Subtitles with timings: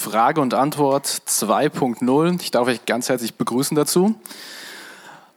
[0.00, 2.40] Frage und Antwort 2.0.
[2.40, 4.14] Ich darf euch ganz herzlich begrüßen dazu.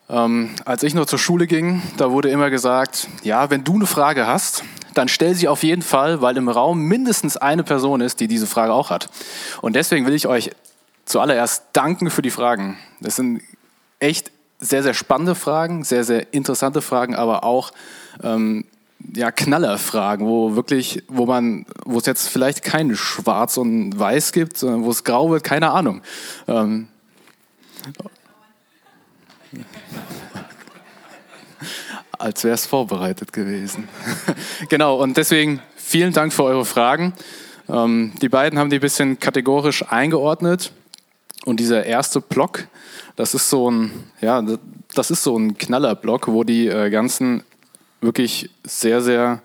[0.09, 3.87] Ähm, als ich noch zur Schule ging, da wurde immer gesagt, ja, wenn du eine
[3.87, 4.63] Frage hast,
[4.93, 8.47] dann stell sie auf jeden Fall, weil im Raum mindestens eine Person ist, die diese
[8.47, 9.09] Frage auch hat.
[9.61, 10.51] Und deswegen will ich euch
[11.03, 12.77] zuallererst danken für die Fragen.
[13.01, 13.41] Das sind
[13.99, 17.71] echt sehr, sehr spannende Fragen, sehr, sehr interessante Fragen, aber auch
[18.23, 18.63] ähm,
[19.15, 24.57] ja, Knallerfragen, wo wirklich, wo man, wo es jetzt vielleicht kein Schwarz und Weiß gibt,
[24.57, 26.01] sondern wo es grau wird, keine Ahnung.
[26.47, 26.87] Ähm,
[32.17, 33.87] als wäre es vorbereitet gewesen.
[34.69, 37.13] genau, und deswegen vielen Dank für eure Fragen.
[37.69, 40.71] Ähm, die beiden haben die ein bisschen kategorisch eingeordnet.
[41.45, 42.67] Und dieser erste Block,
[43.15, 44.41] das ist so ein, ja,
[44.95, 47.43] das ist so ein Knallerblock, wo die äh, ganzen
[48.03, 49.41] wirklich sehr, sehr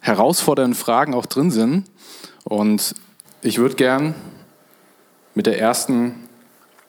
[0.00, 1.84] herausfordernden Fragen auch drin sind.
[2.44, 2.94] Und
[3.42, 4.14] ich würde gern
[5.34, 6.28] mit der ersten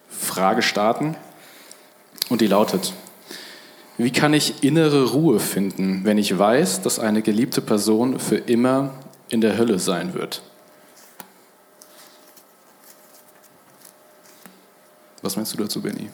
[0.10, 1.16] Frage starten.
[2.30, 2.94] Und die lautet,
[3.98, 8.94] wie kann ich innere Ruhe finden, wenn ich weiß, dass eine geliebte Person für immer
[9.30, 10.42] in der Hölle sein wird?
[15.22, 16.10] Was meinst du dazu, Benny?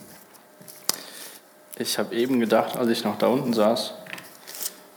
[1.78, 3.94] Ich habe eben gedacht, als ich noch da unten saß,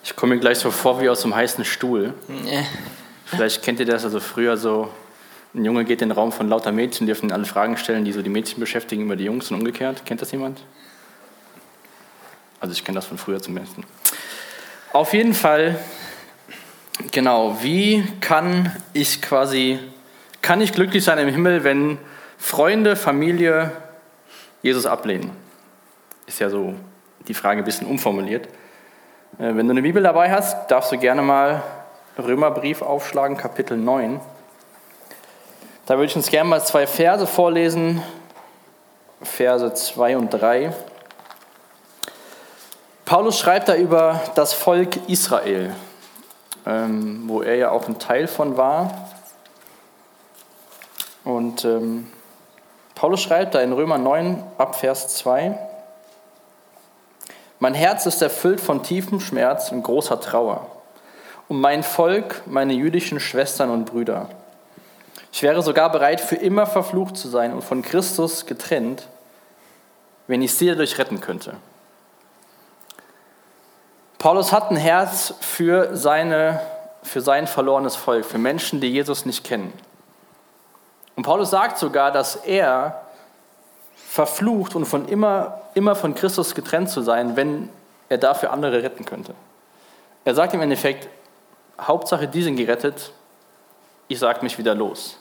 [0.04, 2.12] ich komme mir gleich so vor wie aus einem heißen Stuhl.
[3.24, 4.90] Vielleicht kennt ihr das, also früher so,
[5.54, 8.20] ein Junge geht in den Raum von lauter Mädchen, dürfen alle Fragen stellen, die so
[8.20, 10.04] die Mädchen beschäftigen über die Jungs und umgekehrt.
[10.04, 10.62] Kennt das jemand?
[12.60, 13.76] Also ich kenne das von früher zumindest.
[14.92, 15.78] Auf jeden Fall,
[17.10, 19.78] genau, wie kann ich quasi,
[20.42, 21.98] kann ich glücklich sein im Himmel, wenn
[22.36, 23.72] Freunde, Familie
[24.62, 25.30] Jesus ablehnen?
[26.26, 26.74] Ist ja so
[27.26, 28.48] die Frage ein bisschen umformuliert.
[29.38, 31.62] Äh, wenn du eine Bibel dabei hast, darfst du gerne mal
[32.16, 34.20] Römerbrief aufschlagen, Kapitel 9.
[35.86, 38.00] Da würde ich uns gerne mal zwei Verse vorlesen,
[39.22, 40.72] Verse 2 und 3.
[43.04, 45.74] Paulus schreibt da über das Volk Israel,
[46.64, 49.08] ähm, wo er ja auch ein Teil von war.
[51.24, 52.06] Und ähm,
[52.94, 55.58] Paulus schreibt da in Römer 9 ab Vers 2,
[57.64, 60.66] mein Herz ist erfüllt von tiefem Schmerz und großer Trauer.
[61.48, 64.28] Um mein Volk, meine jüdischen Schwestern und Brüder.
[65.32, 69.08] Ich wäre sogar bereit, für immer verflucht zu sein und von Christus getrennt,
[70.26, 71.54] wenn ich sie dadurch retten könnte.
[74.18, 76.60] Paulus hat ein Herz für, seine,
[77.02, 79.72] für sein verlorenes Volk, für Menschen, die Jesus nicht kennen.
[81.16, 83.03] Und Paulus sagt sogar, dass er
[84.14, 87.68] verflucht und von immer, immer von Christus getrennt zu sein, wenn
[88.08, 89.34] er dafür andere retten könnte.
[90.24, 91.08] Er sagt im Endeffekt,
[91.80, 93.10] Hauptsache, die sind gerettet,
[94.06, 95.18] ich sage mich wieder los.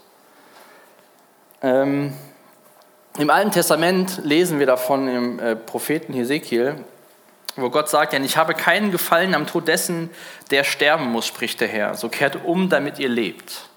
[1.63, 2.13] Ähm,
[3.17, 6.75] Im Alten Testament lesen wir davon im äh, Propheten Hesekiel,
[7.55, 10.11] wo Gott sagt, denn ich habe keinen Gefallen am Tod dessen,
[10.51, 11.95] der sterben muss, spricht der Herr.
[11.95, 13.69] So kehrt um, damit ihr lebt.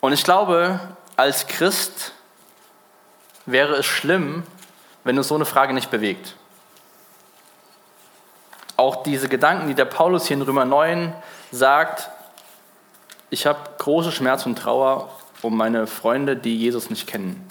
[0.00, 0.78] Und ich glaube,
[1.16, 2.12] als Christ
[3.52, 4.44] wäre es schlimm,
[5.04, 6.36] wenn uns so eine Frage nicht bewegt.
[8.76, 11.12] Auch diese Gedanken, die der Paulus hier in Römer 9
[11.52, 12.08] sagt,
[13.28, 15.10] ich habe große Schmerz und Trauer
[15.42, 17.46] um meine Freunde, die Jesus nicht kennen.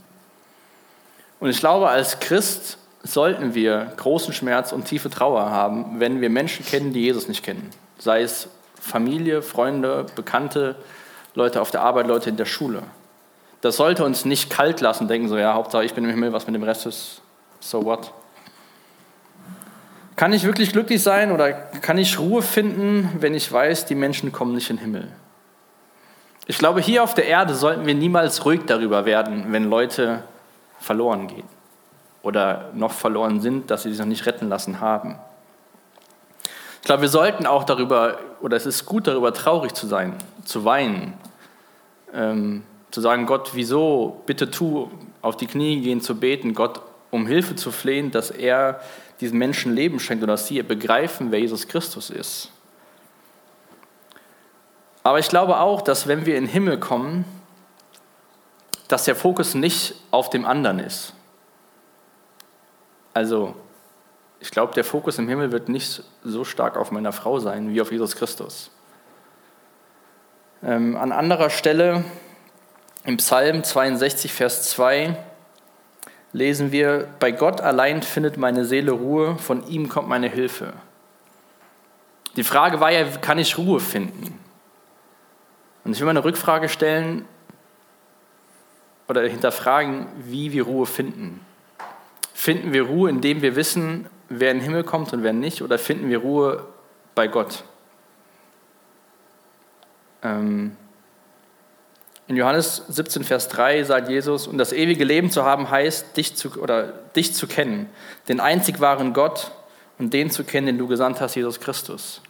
[1.40, 6.30] Und ich glaube, als Christ sollten wir großen Schmerz und tiefe Trauer haben, wenn wir
[6.30, 7.70] Menschen kennen, die Jesus nicht kennen.
[7.98, 8.50] Sei es
[8.80, 10.76] Familie, Freunde, Bekannte,
[11.34, 12.84] Leute auf der Arbeit, Leute in der Schule.
[13.62, 16.48] Das sollte uns nicht kalt lassen, denken so, ja, Hauptsache ich bin im Himmel, was
[16.48, 17.22] mit dem Rest ist,
[17.60, 18.14] so what.
[20.16, 24.32] Kann ich wirklich glücklich sein oder kann ich Ruhe finden, wenn ich weiß, die Menschen
[24.32, 25.08] kommen nicht in den Himmel?
[26.46, 30.24] Ich glaube, hier auf der Erde sollten wir niemals ruhig darüber werden, wenn Leute
[30.80, 31.48] verloren gehen
[32.22, 35.20] oder noch verloren sind, dass sie sich noch nicht retten lassen haben.
[36.82, 40.66] Ich glaube, wir sollten auch darüber, oder es ist gut darüber traurig zu sein, zu
[40.66, 41.14] weinen,
[42.14, 44.90] ähm, zu sagen, Gott, wieso, bitte tu,
[45.22, 46.82] auf die Knie gehen zu beten, Gott
[47.12, 48.82] um Hilfe zu flehen, dass er
[49.20, 52.52] diesen Menschen Leben schenkt und dass sie begreifen, wer Jesus Christus ist.
[55.04, 57.26] Aber ich glaube auch, dass wenn wir in den Himmel kommen,
[58.88, 61.14] dass der Fokus nicht auf dem anderen ist.
[63.14, 63.56] Also,
[64.40, 67.82] ich glaube, der Fokus im Himmel wird nicht so stark auf meiner Frau sein wie
[67.82, 68.72] auf Jesus Christus.
[70.64, 72.04] Ähm, an anderer Stelle
[73.06, 75.18] im Psalm 62, Vers 2
[76.32, 80.74] lesen wir, bei Gott allein findet meine Seele Ruhe, von ihm kommt meine Hilfe.
[82.36, 84.40] Die Frage war ja, kann ich Ruhe finden?
[85.84, 87.26] Und ich will mal eine Rückfrage stellen,
[89.10, 91.44] oder hinterfragen, wie wir Ruhe finden.
[92.34, 95.80] Finden wir Ruhe, indem wir wissen, wer in den Himmel kommt und wer nicht, oder
[95.80, 96.68] finden wir Ruhe
[97.16, 97.64] bei Gott?
[100.22, 100.78] Ähm,
[102.30, 106.36] in Johannes 17, Vers 3 sagt Jesus, und das ewige Leben zu haben heißt, dich
[106.36, 107.90] zu, oder dich zu kennen,
[108.28, 109.52] den einzig wahren Gott
[109.98, 112.22] und den zu kennen, den du gesandt hast, Jesus Christus.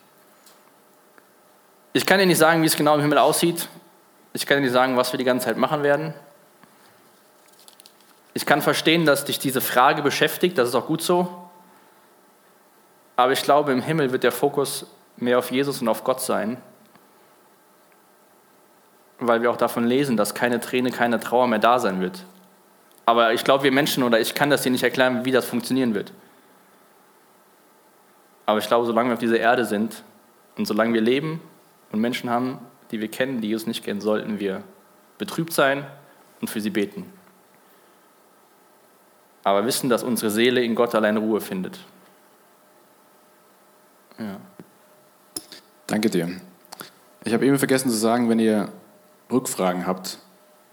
[1.91, 3.67] Ich kann dir nicht sagen, wie es genau im Himmel aussieht.
[4.31, 6.13] Ich kann dir nicht sagen, was wir die ganze Zeit machen werden.
[8.33, 11.49] Ich kann verstehen, dass dich diese Frage beschäftigt, das ist auch gut so.
[13.17, 14.85] Aber ich glaube, im Himmel wird der Fokus
[15.17, 16.55] mehr auf Jesus und auf Gott sein,
[19.19, 22.25] weil wir auch davon lesen, dass keine Träne, keine Trauer mehr da sein wird.
[23.05, 25.93] Aber ich glaube, wir Menschen, oder ich kann das dir nicht erklären, wie das funktionieren
[25.93, 26.13] wird.
[28.45, 30.03] Aber ich glaube, solange wir auf dieser Erde sind
[30.57, 31.41] und solange wir leben
[31.91, 32.59] und Menschen haben,
[32.91, 34.63] die wir kennen, die Jesus nicht kennen, sollten wir
[35.17, 35.85] betrübt sein
[36.41, 37.05] und für sie beten.
[39.43, 41.79] Aber wissen, dass unsere Seele in Gott allein Ruhe findet.
[44.17, 44.37] Ja.
[45.87, 46.29] Danke dir.
[47.23, 48.69] Ich habe eben vergessen zu sagen, wenn ihr
[49.31, 50.19] Rückfragen habt,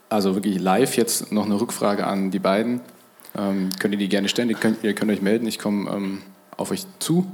[0.09, 2.81] also wirklich live jetzt noch eine Rückfrage an die beiden,
[3.37, 4.51] ähm, könnt ihr die gerne stellen.
[4.51, 6.23] Ihr könnt, ihr könnt euch melden, ich komme ähm,
[6.57, 7.31] auf euch zu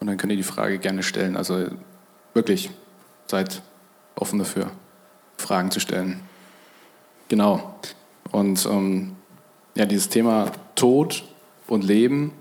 [0.00, 1.36] und dann könnt ihr die Frage gerne stellen.
[1.36, 1.66] Also
[2.34, 2.70] wirklich,
[3.26, 3.62] seid
[4.14, 4.70] offen dafür,
[5.36, 6.20] Fragen zu stellen.
[7.28, 7.74] Genau.
[8.32, 9.16] Und ähm,
[9.74, 11.24] ja, dieses Thema Tod
[11.66, 12.32] und Leben,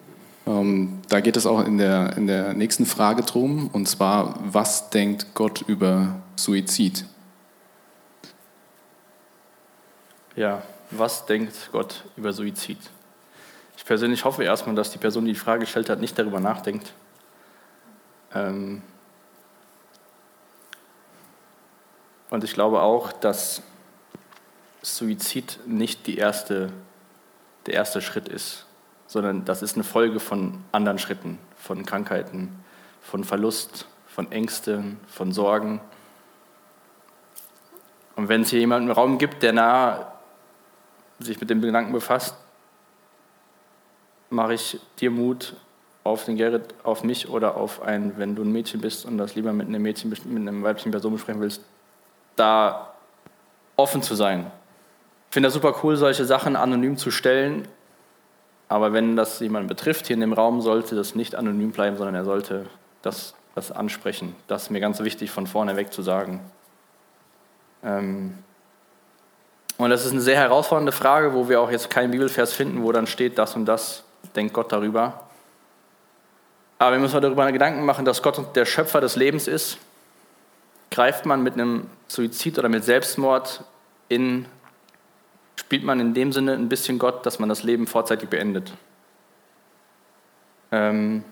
[0.48, 3.70] ähm, da geht es auch in der, in der nächsten Frage drum.
[3.72, 7.06] Und zwar, was denkt Gott über Suizid?
[10.36, 10.62] Ja,
[10.92, 12.80] was denkt Gott über Suizid?
[13.78, 16.94] Ich persönlich hoffe erstmal, dass die Person, die die Frage gestellt hat, nicht darüber nachdenkt.
[18.34, 18.82] Ähm,
[22.30, 23.62] Und ich glaube auch, dass
[24.82, 26.70] Suizid nicht die erste,
[27.66, 28.66] der erste Schritt ist,
[29.08, 32.64] sondern das ist eine Folge von anderen Schritten, von Krankheiten,
[33.02, 35.80] von Verlust, von Ängsten, von Sorgen.
[38.16, 40.15] Und wenn es hier jemanden im Raum gibt, der nah
[41.20, 42.36] sich mit dem Gedanken befasst,
[44.30, 45.56] mache ich dir Mut
[46.04, 49.36] auf den Gerrit, auf mich oder auf ein, wenn du ein Mädchen bist und das
[49.36, 51.62] lieber mit einem Mädchen, mit einem weiblichen Person besprechen willst,
[52.36, 52.94] da
[53.76, 54.52] offen zu sein.
[55.30, 57.68] Ich finde das super cool, solche Sachen anonym zu stellen.
[58.68, 62.16] Aber wenn das jemanden betrifft hier in dem Raum, sollte das nicht anonym bleiben, sondern
[62.16, 62.66] er sollte
[63.02, 64.36] das, das ansprechen.
[64.48, 66.40] Das ist mir ganz wichtig von vorne weg zu sagen.
[67.84, 68.38] Ähm
[69.78, 72.92] und das ist eine sehr herausfordernde Frage, wo wir auch jetzt keinen Bibelvers finden, wo
[72.92, 74.04] dann steht, das und das
[74.36, 75.22] denkt Gott darüber.
[76.80, 79.78] Aber wir müssen uns darüber Gedanken machen, dass Gott der Schöpfer des Lebens ist
[80.96, 83.66] greift man mit einem Suizid oder mit Selbstmord
[84.08, 84.46] in,
[85.58, 88.72] spielt man in dem Sinne ein bisschen Gott, dass man das Leben vorzeitig beendet.
[90.72, 91.24] Ähm,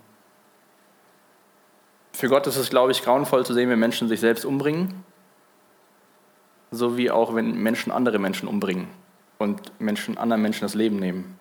[2.12, 5.04] für Gott ist es, glaube ich, grauenvoll zu sehen, wenn Menschen sich selbst umbringen,
[6.74, 8.88] so wie auch wenn Menschen andere Menschen umbringen
[9.38, 11.38] und Menschen anderen Menschen das Leben nehmen.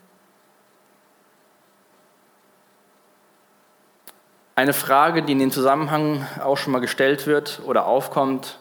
[4.54, 8.58] Eine Frage, die in dem Zusammenhang auch schon mal gestellt wird oder aufkommt,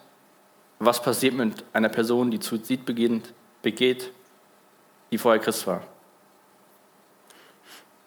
[0.79, 4.11] was passiert mit einer Person, die Suizid beginnt, begeht,
[5.11, 5.83] die vorher Christ war?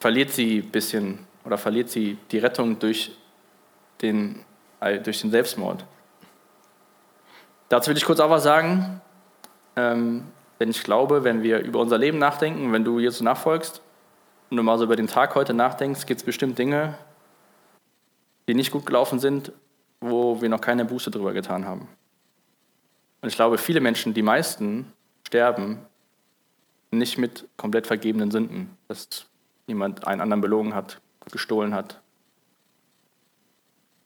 [0.00, 3.12] Verliert sie ein bisschen oder verliert sie die Rettung durch
[4.00, 4.44] den,
[4.80, 5.84] äh, durch den Selbstmord?
[7.68, 9.00] Dazu will ich kurz auch was sagen.
[9.76, 10.24] Ähm,
[10.60, 13.82] denn ich glaube, wenn wir über unser Leben nachdenken, wenn du Jesus nachfolgst
[14.50, 16.96] und du mal so über den Tag heute nachdenkst, gibt es bestimmt Dinge,
[18.46, 19.52] die nicht gut gelaufen sind,
[20.00, 21.88] wo wir noch keine Buße drüber getan haben.
[23.20, 24.92] Und ich glaube, viele Menschen, die meisten,
[25.26, 25.80] sterben
[26.90, 29.26] nicht mit komplett vergebenen Sünden, dass
[29.66, 31.00] jemand einen anderen belogen hat,
[31.32, 32.00] gestohlen hat.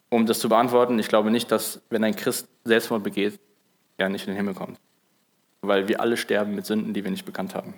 [0.09, 3.39] Um das zu beantworten, ich glaube nicht, dass wenn ein Christ Selbstmord begeht,
[3.99, 4.79] er nicht in den Himmel kommt.
[5.61, 7.75] Weil wir alle sterben mit Sünden, die wir nicht bekannt haben.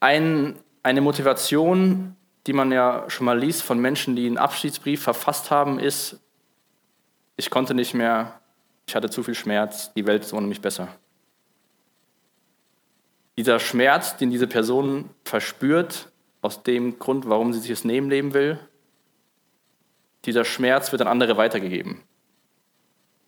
[0.00, 2.16] Ein, eine Motivation,
[2.46, 6.20] die man ja schon mal liest von Menschen, die einen Abschiedsbrief verfasst haben, ist,
[7.36, 8.40] ich konnte nicht mehr,
[8.86, 10.88] ich hatte zu viel Schmerz, die Welt ist ohne mich besser.
[13.38, 16.10] Dieser Schmerz, den diese Person verspürt,
[16.42, 18.58] aus dem Grund, warum sie sich das Leben leben will,
[20.24, 22.02] dieser Schmerz wird an andere weitergegeben.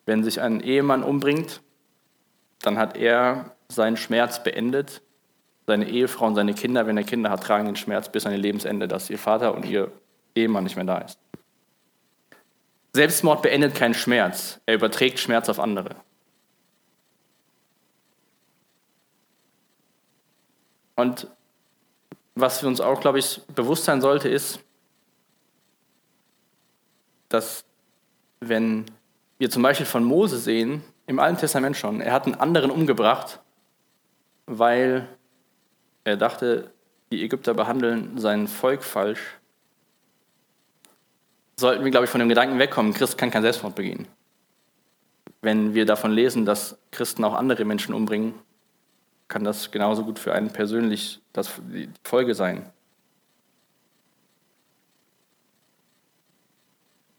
[0.06, 1.62] Wenn sich ein Ehemann umbringt,
[2.61, 5.02] dann hat er seinen Schmerz beendet
[5.66, 8.38] seine Ehefrau und seine Kinder, wenn er Kinder hat, tragen den Schmerz bis an ihr
[8.38, 9.90] Lebensende, dass ihr Vater und ihr
[10.34, 11.18] Ehemann nicht mehr da ist.
[12.92, 15.96] Selbstmord beendet keinen Schmerz, er überträgt Schmerz auf andere.
[20.96, 21.28] Und
[22.37, 24.61] was für uns auch, glaube ich, bewusst sein sollte, ist,
[27.28, 27.64] dass
[28.38, 28.84] wenn
[29.38, 33.40] wir zum Beispiel von Mose sehen, im Alten Testament schon, er hat einen anderen umgebracht,
[34.46, 35.08] weil
[36.04, 36.72] er dachte,
[37.12, 39.20] die Ägypter behandeln sein Volk falsch,
[41.56, 44.08] sollten wir, glaube ich, von dem Gedanken wegkommen, Christ kann kein Selbstmord begehen.
[45.40, 48.34] Wenn wir davon lesen, dass Christen auch andere Menschen umbringen,
[49.28, 52.70] kann das genauso gut für einen persönlich das, die Folge sein.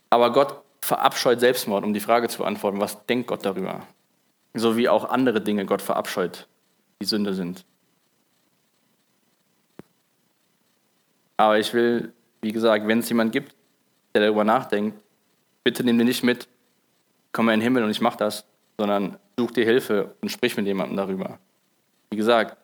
[0.09, 3.81] Aber Gott verabscheut Selbstmord, um die Frage zu beantworten, was denkt Gott darüber?
[4.53, 6.47] So wie auch andere Dinge Gott verabscheut,
[7.01, 7.65] die Sünde sind.
[11.37, 13.55] Aber ich will, wie gesagt, wenn es jemand gibt,
[14.13, 15.01] der darüber nachdenkt,
[15.63, 16.47] bitte nimm den nicht mit,
[17.31, 18.45] komm mal in den Himmel und ich mach das,
[18.77, 21.39] sondern such dir Hilfe und sprich mit jemandem darüber.
[22.11, 22.57] Wie gesagt,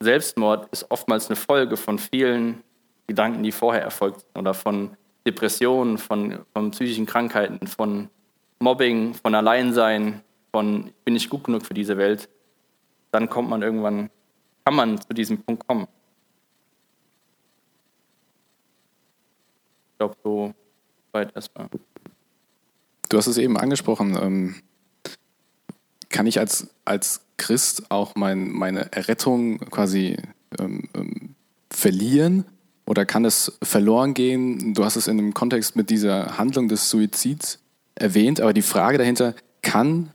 [0.00, 2.62] Selbstmord ist oftmals eine Folge von vielen
[3.06, 8.08] Gedanken, die vorher erfolgt sind oder von Depressionen, von, von psychischen Krankheiten, von
[8.58, 12.28] Mobbing, von Alleinsein, von ich bin nicht gut genug für diese Welt.
[13.10, 14.10] Dann kommt man irgendwann,
[14.64, 15.86] kann man zu diesem Punkt kommen.
[19.92, 20.54] Ich glaube, so
[21.12, 21.68] weit erstmal.
[23.08, 24.18] Du hast es eben angesprochen.
[24.20, 24.54] Ähm,
[26.08, 30.16] kann ich als, als Christ auch mein, meine Errettung quasi
[30.58, 31.34] ähm, ähm,
[31.70, 32.44] verlieren?
[32.86, 34.74] Oder kann es verloren gehen?
[34.74, 37.60] Du hast es in dem Kontext mit dieser Handlung des Suizids
[37.94, 40.12] erwähnt, aber die Frage dahinter, kann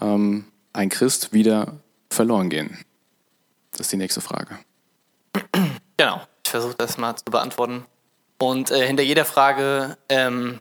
[0.00, 2.78] ähm, ein Christ wieder verloren gehen?
[3.72, 4.58] Das ist die nächste Frage.
[5.96, 7.84] Genau, ich versuche das mal zu beantworten.
[8.38, 10.60] Und äh, hinter jeder Frage, ähm,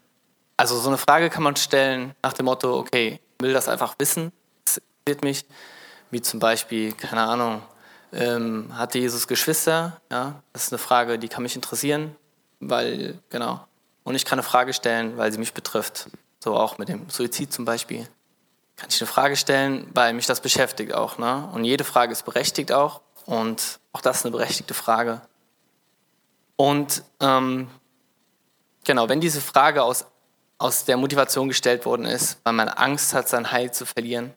[0.58, 4.32] also so eine Frage kann man stellen nach dem Motto, okay, will das einfach wissen,
[4.64, 5.46] das interessiert mich,
[6.12, 7.62] wie zum Beispiel, keine Ahnung,
[8.16, 10.02] ähm, hatte Jesus Geschwister?
[10.12, 12.16] Ja, das ist eine Frage, die kann mich interessieren,
[12.60, 13.66] weil, genau.
[14.04, 16.10] Und ich kann eine Frage stellen, weil sie mich betrifft.
[16.44, 18.08] So auch mit dem Suizid zum Beispiel.
[18.76, 21.18] Kann ich eine Frage stellen, weil mich das beschäftigt auch.
[21.18, 21.50] Ne?
[21.54, 23.02] Und jede Frage ist berechtigt auch.
[23.26, 25.22] Und auch das ist eine berechtigte Frage.
[26.56, 27.68] Und ähm,
[28.84, 30.06] genau, wenn diese Frage aus,
[30.58, 34.34] aus der Motivation gestellt worden ist, weil man Angst hat, sein Heil zu verlieren,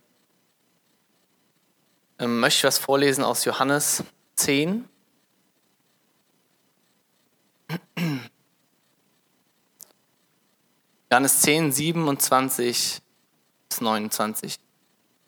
[2.18, 4.02] ähm, möchte ich was vorlesen aus Johannes
[4.36, 4.88] 10.
[11.10, 13.00] Johannes 10, 27
[13.68, 14.58] bis 29.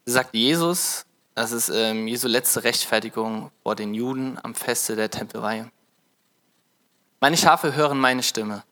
[0.05, 5.11] Da sagt Jesus, das ist ähm, Jesu letzte Rechtfertigung vor den Juden am Feste der
[5.11, 5.71] Tempelweihe.
[7.21, 8.65] Meine Schafe hören meine Stimme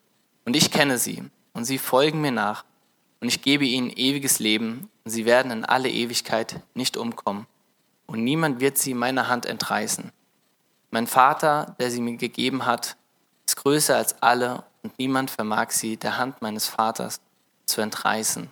[0.44, 2.64] und ich kenne sie und sie folgen mir nach
[3.20, 7.46] und ich gebe ihnen ewiges Leben und sie werden in alle Ewigkeit nicht umkommen
[8.08, 10.10] und niemand wird sie meiner Hand entreißen.
[10.90, 12.96] Mein Vater, der sie mir gegeben hat,
[13.46, 17.20] ist größer als alle und niemand vermag sie der Hand meines Vaters
[17.66, 18.48] zu entreißen.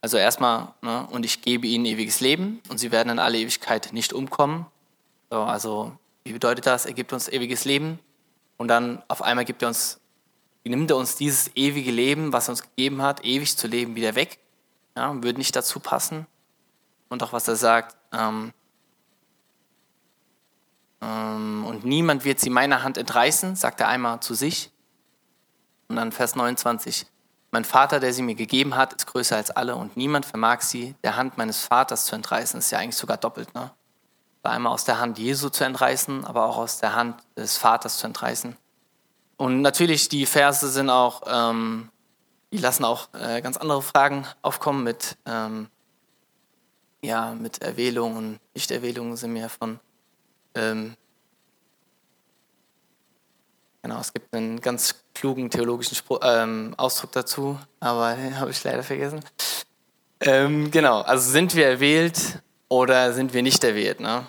[0.00, 3.90] Also erstmal, ne, und ich gebe ihnen ewiges Leben und sie werden in alle Ewigkeit
[3.92, 4.66] nicht umkommen.
[5.30, 5.92] So, also,
[6.24, 6.86] wie bedeutet das?
[6.86, 7.98] Er gibt uns ewiges Leben
[8.56, 10.00] und dann auf einmal gibt er uns,
[10.64, 14.14] nimmt er uns dieses ewige Leben, was er uns gegeben hat, ewig zu leben, wieder
[14.14, 14.38] weg.
[14.96, 16.26] Ja, würde nicht dazu passen.
[17.08, 18.52] Und auch was er sagt, ähm,
[21.04, 24.70] und niemand wird sie meiner Hand entreißen, sagt er einmal zu sich.
[25.88, 27.06] Und dann Vers 29.
[27.50, 30.94] Mein Vater, der sie mir gegeben hat, ist größer als alle und niemand vermag sie
[31.04, 32.58] der Hand meines Vaters zu entreißen.
[32.58, 33.54] Ist ja eigentlich sogar doppelt.
[33.54, 33.70] Ne?
[34.42, 38.06] Einmal aus der Hand Jesu zu entreißen, aber auch aus der Hand des Vaters zu
[38.06, 38.56] entreißen.
[39.36, 41.90] Und natürlich, die Verse sind auch, ähm,
[42.52, 45.68] die lassen auch äh, ganz andere Fragen aufkommen mit, ähm,
[47.02, 49.80] ja, mit Erwählung und Nichterwählung sind mehr von
[50.54, 50.94] ähm,
[53.82, 58.62] genau, es gibt einen ganz klugen theologischen Spruch, ähm, Ausdruck dazu, aber den habe ich
[58.64, 59.20] leider vergessen.
[60.20, 64.00] Ähm, genau, also sind wir erwählt oder sind wir nicht erwählt?
[64.00, 64.26] Ne?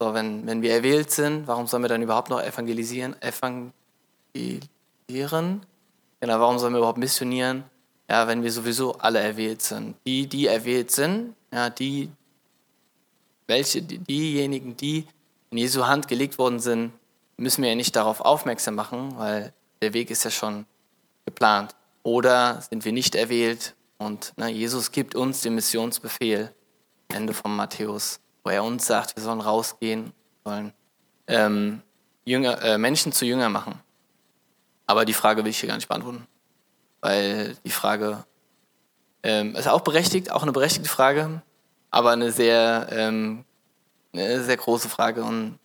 [0.00, 3.14] So, wenn, wenn wir erwählt sind, warum sollen wir dann überhaupt noch evangelisieren?
[3.20, 5.66] Evangelisieren?
[6.20, 7.64] Genau, warum sollen wir überhaupt missionieren?
[8.08, 9.96] Ja, wenn wir sowieso alle erwählt sind.
[10.06, 12.10] Die, die erwählt sind, ja, die,
[13.46, 15.06] welche, die, diejenigen, die
[15.54, 16.92] in Jesu Hand gelegt worden sind,
[17.36, 20.66] müssen wir ja nicht darauf aufmerksam machen, weil der Weg ist ja schon
[21.24, 21.76] geplant.
[22.02, 26.52] Oder sind wir nicht erwählt und na, Jesus gibt uns den Missionsbefehl,
[27.06, 30.12] Ende von Matthäus, wo er uns sagt, wir sollen rausgehen,
[30.44, 30.72] sollen
[31.28, 31.82] ähm,
[32.24, 33.80] Jünger, äh, Menschen zu Jünger machen.
[34.88, 36.26] Aber die Frage will ich hier gar nicht beantworten,
[37.00, 38.24] weil die Frage
[39.22, 41.42] ähm, ist auch berechtigt, auch eine berechtigte Frage,
[41.92, 43.44] aber eine sehr ähm,
[44.14, 45.58] eine sehr große Frage und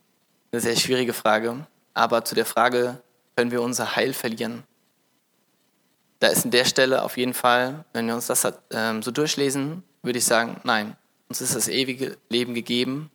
[0.51, 1.67] eine sehr schwierige Frage.
[1.93, 3.01] Aber zu der Frage,
[3.35, 4.63] können wir unser Heil verlieren?
[6.19, 9.83] Da ist an der Stelle auf jeden Fall, wenn wir uns das ähm, so durchlesen,
[10.01, 10.97] würde ich sagen, nein,
[11.29, 13.09] uns ist das ewige Leben gegeben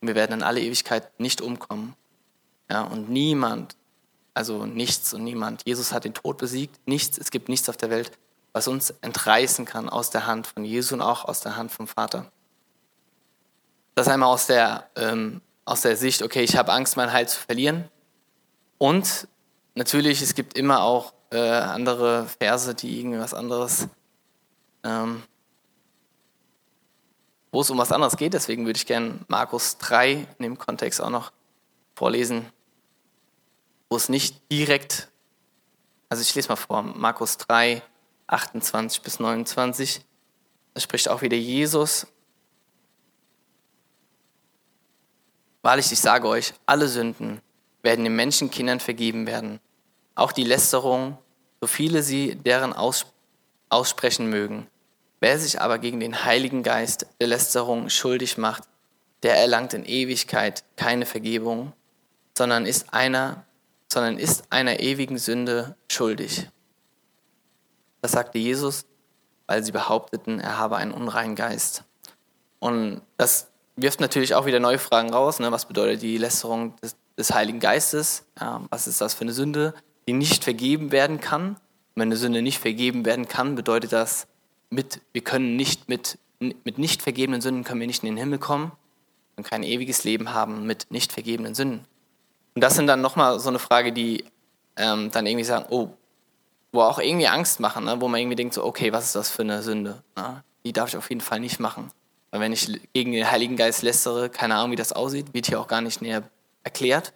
[0.00, 1.94] und wir werden in alle Ewigkeit nicht umkommen.
[2.70, 3.76] Ja, und niemand,
[4.34, 7.90] also nichts und niemand, Jesus hat den Tod besiegt, nichts, es gibt nichts auf der
[7.90, 8.12] Welt,
[8.52, 11.86] was uns entreißen kann aus der Hand von Jesu und auch aus der Hand vom
[11.86, 12.30] Vater.
[13.96, 17.40] Das einmal aus der, ähm, aus der Sicht, okay, ich habe Angst, mein Heil zu
[17.40, 17.88] verlieren.
[18.76, 19.26] Und
[19.74, 23.88] natürlich, es gibt immer auch äh, andere Verse, die irgendwas anderes,
[24.84, 25.22] ähm,
[27.50, 28.34] wo es um was anderes geht.
[28.34, 31.32] Deswegen würde ich gerne Markus 3 in dem Kontext auch noch
[31.94, 32.52] vorlesen,
[33.88, 35.08] wo es nicht direkt,
[36.10, 37.80] also ich lese mal vor, Markus 3,
[38.26, 40.04] 28 bis 29.
[40.74, 42.06] Da spricht auch wieder Jesus
[45.66, 47.40] Wahrlich, ich sage euch, alle Sünden
[47.82, 49.58] werden den Menschenkindern vergeben werden,
[50.14, 51.18] auch die Lästerung,
[51.60, 53.06] so viele sie deren aus,
[53.68, 54.68] aussprechen mögen.
[55.18, 58.62] Wer sich aber gegen den Heiligen Geist der Lästerung schuldig macht,
[59.24, 61.72] der erlangt in Ewigkeit keine Vergebung,
[62.38, 63.44] sondern ist einer,
[63.92, 66.48] sondern ist einer ewigen Sünde schuldig.
[68.02, 68.84] Das sagte Jesus,
[69.48, 71.82] weil sie behaupteten, er habe einen unreinen Geist.
[72.60, 75.38] Und das wirft natürlich auch wieder neue Fragen raus.
[75.38, 75.52] Ne?
[75.52, 78.24] Was bedeutet die Lästerung des, des Heiligen Geistes?
[78.40, 79.74] Ja, was ist das für eine Sünde,
[80.08, 81.50] die nicht vergeben werden kann?
[81.50, 81.56] Und
[81.96, 84.26] wenn eine Sünde nicht vergeben werden kann, bedeutet das,
[84.70, 88.38] mit, wir können nicht mit, mit nicht vergebenen Sünden können wir nicht in den Himmel
[88.38, 88.72] kommen
[89.36, 91.86] und kein ewiges Leben haben mit nicht vergebenen Sünden.
[92.54, 94.24] Und das sind dann nochmal so eine Frage, die
[94.76, 95.90] ähm, dann irgendwie sagen, oh,
[96.72, 98.00] wo auch irgendwie Angst machen, ne?
[98.00, 100.02] wo man irgendwie denkt, so, okay, was ist das für eine Sünde?
[100.16, 100.42] Ne?
[100.64, 101.90] Die darf ich auf jeden Fall nicht machen.
[102.30, 105.60] Weil wenn ich gegen den Heiligen Geist lästere, keine Ahnung, wie das aussieht, wird hier
[105.60, 106.28] auch gar nicht näher
[106.64, 107.12] erklärt,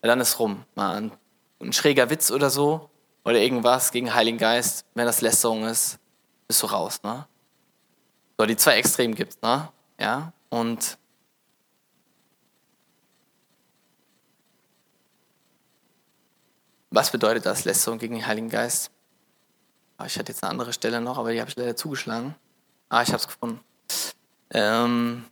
[0.00, 0.64] dann ist rum.
[0.74, 1.12] Mal ein,
[1.60, 2.90] ein schräger Witz oder so
[3.24, 5.98] oder irgendwas gegen den Heiligen Geist, wenn das Lästerung ist,
[6.46, 7.02] bist du raus.
[7.02, 7.26] Ne?
[8.38, 9.42] So, die zwei Extremen gibt es.
[9.42, 9.68] Ne?
[9.98, 10.32] Ja?
[10.50, 10.98] Und
[16.90, 18.90] was bedeutet das, Lästerung gegen den Heiligen Geist?
[19.96, 22.34] Ah, ich hatte jetzt eine andere Stelle noch, aber die habe ich leider zugeschlagen.
[22.88, 23.60] Ah, ich habe es gefunden.
[24.54, 25.24] Ähm,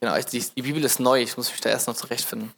[0.00, 2.52] genau, die, die, Bibel ist neu, ich muss mich da erst noch zurechtfinden.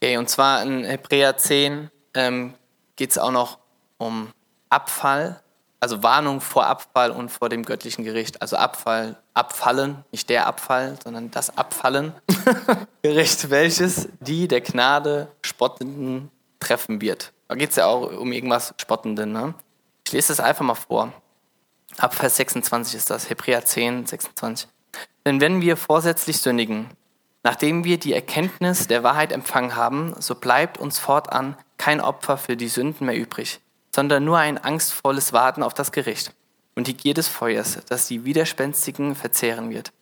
[0.00, 2.54] Okay, und zwar in Hebräer 10 ähm,
[2.96, 3.58] geht es auch noch
[3.98, 4.32] um
[4.70, 5.42] Abfall,
[5.80, 8.40] also Warnung vor Abfall und vor dem göttlichen Gericht.
[8.40, 12.14] Also Abfall, Abfallen, nicht der Abfall, sondern das Abfallen.
[13.02, 17.32] Gericht, welches die der Gnade Spottenden treffen wird.
[17.48, 19.32] Da geht es ja auch um irgendwas Spottenden.
[19.32, 19.54] Ne?
[20.06, 21.12] Ich lese das einfach mal vor.
[21.98, 24.68] Ab Vers 26 ist das, Hebräer 10, 26.
[25.24, 26.90] Denn wenn wir vorsätzlich sündigen,
[27.42, 32.56] nachdem wir die Erkenntnis der Wahrheit empfangen haben, so bleibt uns fortan kein Opfer für
[32.56, 33.60] die Sünden mehr übrig,
[33.94, 36.34] sondern nur ein angstvolles Warten auf das Gericht
[36.74, 39.92] und die Gier des Feuers, das die Widerspenstigen verzehren wird.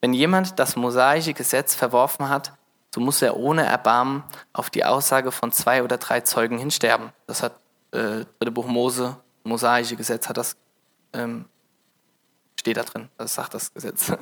[0.00, 2.52] Wenn jemand das mosaische Gesetz verworfen hat,
[2.94, 7.10] so muss er ohne Erbarmen auf die Aussage von zwei oder drei Zeugen hinsterben.
[7.26, 7.54] Das hat
[7.92, 10.56] äh, dritte Buch Mose, mosaische Gesetz hat das
[11.12, 11.46] ähm,
[12.58, 14.12] steht da drin, das sagt das Gesetz.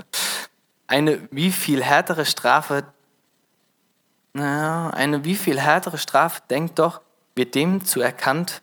[0.86, 2.84] Eine wie viel härtere Strafe,
[4.32, 7.02] naja, eine wie viel härtere Strafe, denkt doch,
[7.34, 8.62] wird dem zu erkannt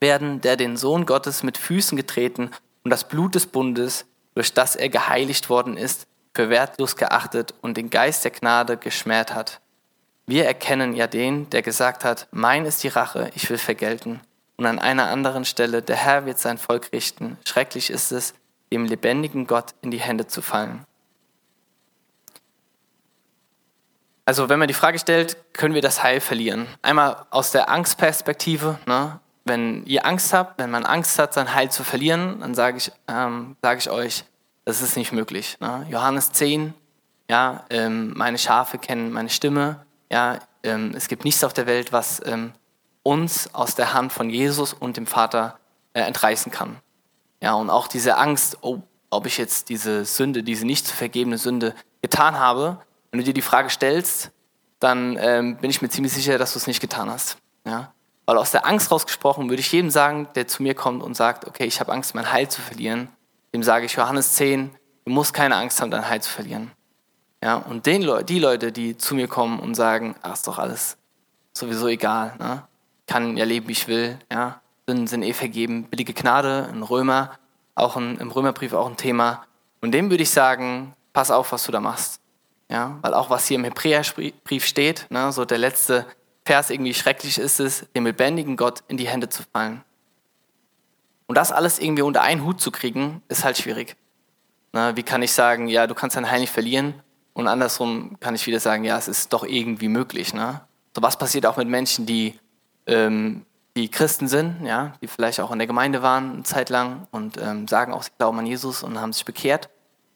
[0.00, 2.50] werden, der den Sohn Gottes mit Füßen getreten
[2.82, 7.76] und das Blut des Bundes, durch das er geheiligt worden ist, für wertlos geachtet und
[7.76, 9.60] den Geist der Gnade geschmäht hat.
[10.26, 14.20] Wir erkennen ja den, der gesagt hat, mein ist die Rache, ich will vergelten.
[14.56, 17.36] Und an einer anderen Stelle, der Herr wird sein Volk richten.
[17.44, 18.34] Schrecklich ist es,
[18.72, 20.84] dem lebendigen Gott in die Hände zu fallen.
[24.24, 26.66] Also wenn man die Frage stellt, können wir das Heil verlieren?
[26.82, 28.78] Einmal aus der Angstperspektive.
[28.86, 29.20] Ne?
[29.44, 32.90] Wenn ihr Angst habt, wenn man Angst hat, sein Heil zu verlieren, dann sage ich,
[33.06, 34.24] ähm, sage ich euch,
[34.64, 35.58] das ist nicht möglich.
[35.60, 35.86] Ne?
[35.88, 36.74] Johannes 10,
[37.30, 39.84] ja, ähm, meine Schafe kennen meine Stimme.
[40.10, 42.52] Ja, ähm, es gibt nichts auf der Welt, was ähm,
[43.06, 45.58] uns aus der Hand von Jesus und dem Vater
[45.92, 46.76] äh, entreißen kann.
[47.40, 51.38] Ja, und auch diese Angst, oh, ob ich jetzt diese Sünde, diese nicht zu vergebene
[51.38, 52.78] Sünde getan habe,
[53.10, 54.32] wenn du dir die Frage stellst,
[54.80, 57.38] dann ähm, bin ich mir ziemlich sicher, dass du es nicht getan hast.
[57.64, 57.92] Ja?
[58.26, 61.46] Weil aus der Angst rausgesprochen würde ich jedem sagen, der zu mir kommt und sagt,
[61.46, 63.08] okay, ich habe Angst, mein Heil zu verlieren,
[63.54, 66.72] dem sage ich Johannes 10, du musst keine Angst haben, dein Heil zu verlieren.
[67.40, 70.58] Ja, und den Le die Leute, die zu mir kommen und sagen, ach, ist doch
[70.58, 70.96] alles
[71.52, 72.64] sowieso egal, ne?
[73.06, 75.84] Kann ja leben, wie ich will, ja, sind, sind eh vergeben.
[75.84, 77.38] Billige Gnade, ein Römer,
[77.74, 79.44] auch ein, im Römerbrief auch ein Thema.
[79.80, 82.20] Und dem würde ich sagen, pass auf, was du da machst.
[82.68, 86.04] Ja, weil auch was hier im Hebräerbrief steht, ne, so der letzte
[86.44, 89.82] Vers irgendwie schrecklich ist es, dem lebendigen Gott in die Hände zu fallen.
[91.26, 93.96] Und das alles irgendwie unter einen Hut zu kriegen, ist halt schwierig.
[94.72, 96.94] Ne, wie kann ich sagen, ja, du kannst dein Heil nicht verlieren
[97.34, 100.32] und andersrum kann ich wieder sagen, ja, es ist doch irgendwie möglich.
[100.32, 100.62] Ne?
[100.94, 102.38] So was passiert auch mit Menschen, die,
[102.86, 103.44] ähm,
[103.76, 107.36] die Christen sind, ja, die vielleicht auch in der Gemeinde waren eine Zeit lang und
[107.38, 109.68] ähm, sagen auch, sie glauben an Jesus und haben sich bekehrt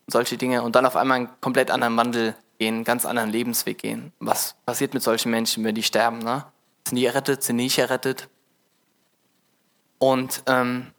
[0.06, 3.78] solche Dinge und dann auf einmal einen komplett anderen Wandel gehen, einen ganz anderen Lebensweg
[3.78, 4.12] gehen.
[4.18, 6.18] Was passiert mit solchen Menschen, wenn die sterben?
[6.18, 6.44] Ne?
[6.86, 8.28] Sind die errettet, sind die nicht errettet?
[9.98, 10.92] Und ähm,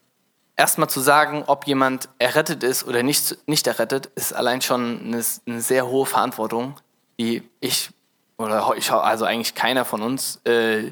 [0.55, 5.23] erstmal zu sagen, ob jemand errettet ist oder nicht, nicht errettet, ist allein schon eine,
[5.45, 6.75] eine sehr hohe Verantwortung,
[7.19, 7.89] die ich
[8.37, 10.91] oder ich, also eigentlich keiner von uns äh,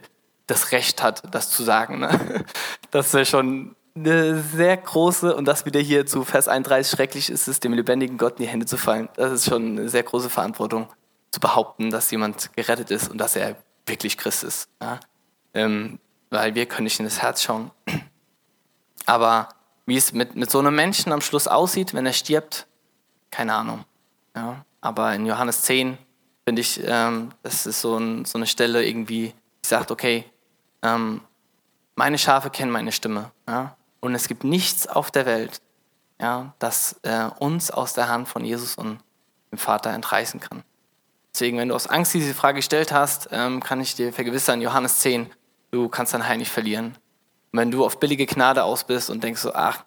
[0.50, 2.00] das Recht hat, das zu sagen.
[2.00, 2.46] Ne?
[2.92, 7.48] Das wäre schon eine sehr große, und das wieder hier zu Vers 31, schrecklich ist
[7.48, 9.10] es, dem lebendigen Gott in die Hände zu fallen.
[9.16, 10.88] Das ist schon eine sehr große Verantwortung,
[11.32, 14.70] zu behaupten, dass jemand gerettet ist und dass er wirklich Christ ist.
[14.82, 15.00] Ja?
[15.54, 17.72] Ähm, weil wir können nicht in das Herz schauen.
[19.06, 19.50] Aber
[19.86, 22.68] wie es mit, mit so einem Menschen am Schluss aussieht, wenn er stirbt,
[23.32, 23.86] keine Ahnung.
[24.36, 24.66] Ja?
[24.82, 25.98] Aber in Johannes 10
[26.46, 29.34] finde ich, ähm, das ist so, ein, so, eine Stelle irgendwie,
[29.64, 30.26] die sagt, okay,
[30.82, 31.22] ähm,
[31.96, 33.32] meine Schafe kennen meine Stimme.
[33.48, 33.76] Ja?
[34.00, 35.62] Und es gibt nichts auf der Welt,
[36.22, 39.00] ja, das äh, uns aus der Hand von Jesus und
[39.52, 40.64] dem Vater entreißen kann.
[41.34, 45.00] Deswegen, wenn du aus Angst diese Frage gestellt hast, ähm, kann ich dir vergewissern, Johannes
[45.00, 45.30] 10,
[45.72, 46.98] du kannst dein Heil nicht verlieren.
[47.52, 49.82] Und wenn du auf billige Gnade aus bist und denkst so, ach,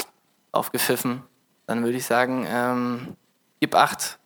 [0.53, 1.23] aufgepfiffen,
[1.67, 3.17] dann würde ich sagen, ähm,
[3.61, 4.19] gib acht.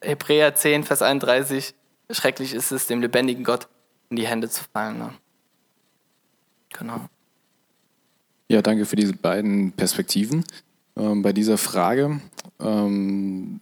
[0.00, 1.74] Hebräer 10, Vers 31,
[2.10, 3.68] schrecklich ist es, dem lebendigen Gott
[4.10, 4.98] in die Hände zu fallen.
[4.98, 5.14] Ne?
[6.78, 7.08] Genau.
[8.48, 10.44] Ja, danke für diese beiden Perspektiven.
[10.96, 12.20] Ähm, bei dieser Frage,
[12.60, 13.60] ähm,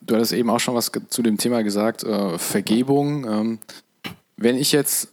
[0.00, 3.24] du hattest eben auch schon was zu dem Thema gesagt, äh, Vergebung.
[3.28, 3.58] Ähm,
[4.36, 5.12] wenn ich jetzt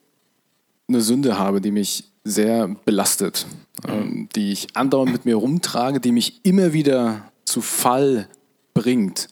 [0.88, 3.46] eine Sünde habe, die mich sehr belastet,
[3.88, 8.28] ähm, die ich andauernd mit mir rumtrage, die mich immer wieder zu Fall
[8.74, 9.28] bringt,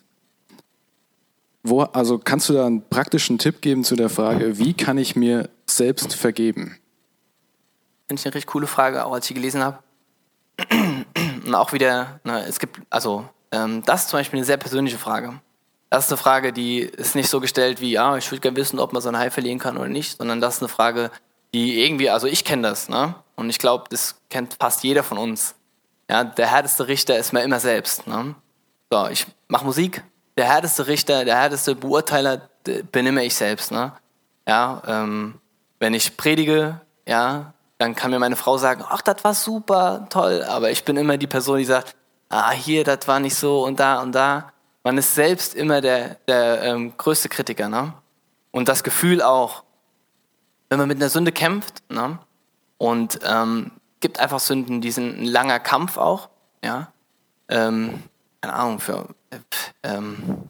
[1.64, 5.16] wo, also kannst du da einen praktischen Tipp geben zu der Frage, wie kann ich
[5.16, 6.78] mir selbst vergeben?
[8.08, 9.80] Finde ich eine richtig coole Frage, auch als ich gelesen habe.
[11.46, 14.98] Und auch wieder, ne, es gibt, also, ähm, das ist zum Beispiel eine sehr persönliche
[14.98, 15.40] Frage.
[15.90, 18.80] Das ist eine Frage, die ist nicht so gestellt wie, ja, ich würde gerne wissen,
[18.80, 21.12] ob man sein Hai verlieren kann oder nicht, sondern das ist eine Frage,
[21.54, 23.16] die irgendwie, also ich kenne das, ne?
[23.36, 25.56] Und ich glaube, das kennt fast jeder von uns.
[26.10, 28.08] Ja, der härteste Richter ist man immer selbst.
[28.08, 28.36] Ne?
[28.92, 30.04] So, ich mache Musik,
[30.38, 32.50] der härteste Richter, der härteste Beurteiler
[32.92, 33.72] bin immer ich selbst.
[33.72, 33.94] Ne?
[34.48, 35.40] Ja, ähm,
[35.80, 40.44] wenn ich predige, ja, dann kann mir meine Frau sagen, ach, das war super, toll,
[40.44, 41.96] aber ich bin immer die Person, die sagt,
[42.30, 44.52] ah, hier, das war nicht so und da und da.
[44.84, 47.70] Man ist selbst immer der, der ähm, größte Kritiker.
[47.70, 47.94] Ne?
[48.52, 49.64] Und das Gefühl auch,
[50.70, 52.20] wenn man mit einer Sünde kämpft, ne?
[52.78, 56.30] und ähm, gibt einfach Sünden, die sind ein langer Kampf auch,
[56.64, 56.92] ja,
[57.50, 58.04] ähm,
[58.42, 59.38] keine Ahnung, für, äh,
[59.84, 60.50] ähm,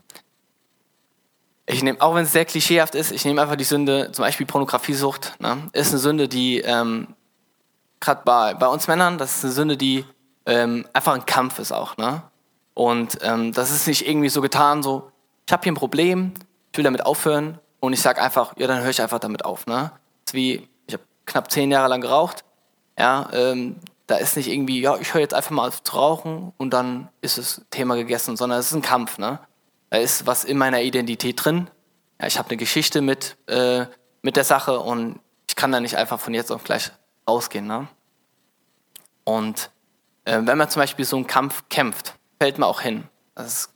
[1.67, 4.45] ich nehme, auch wenn es sehr klischeehaft ist, ich nehme einfach die Sünde, zum Beispiel
[4.45, 7.08] Pornografiesucht, ne, ist eine Sünde, die ähm,
[7.99, 10.06] gerade bei, bei uns Männern, das ist eine Sünde, die
[10.45, 11.97] ähm, einfach ein Kampf ist auch.
[11.97, 12.21] Ne?
[12.73, 15.12] Und ähm, das ist nicht irgendwie so getan, so,
[15.47, 16.34] ich habe hier ein Problem,
[16.71, 19.65] ich will damit aufhören und ich sage einfach, ja, dann höre ich einfach damit auf.
[19.65, 19.91] Ne?
[20.25, 22.43] Das ist wie, ich habe knapp zehn Jahre lang geraucht,
[22.97, 26.54] ja, ähm, da ist nicht irgendwie, ja, ich höre jetzt einfach mal auf zu rauchen
[26.58, 29.17] und dann ist das Thema gegessen, sondern es ist ein Kampf.
[29.17, 29.39] Ne?
[29.96, 31.70] Da ist was in meiner Identität drin.
[32.20, 33.86] Ja, ich habe eine Geschichte mit, äh,
[34.24, 36.92] mit der Sache und ich kann da nicht einfach von jetzt auf gleich
[37.26, 37.66] rausgehen.
[37.66, 37.88] Ne?
[39.24, 39.72] Und
[40.26, 43.06] äh, wenn man zum Beispiel so einen Kampf kämpft, fällt man auch hin.
[43.36, 43.70] Das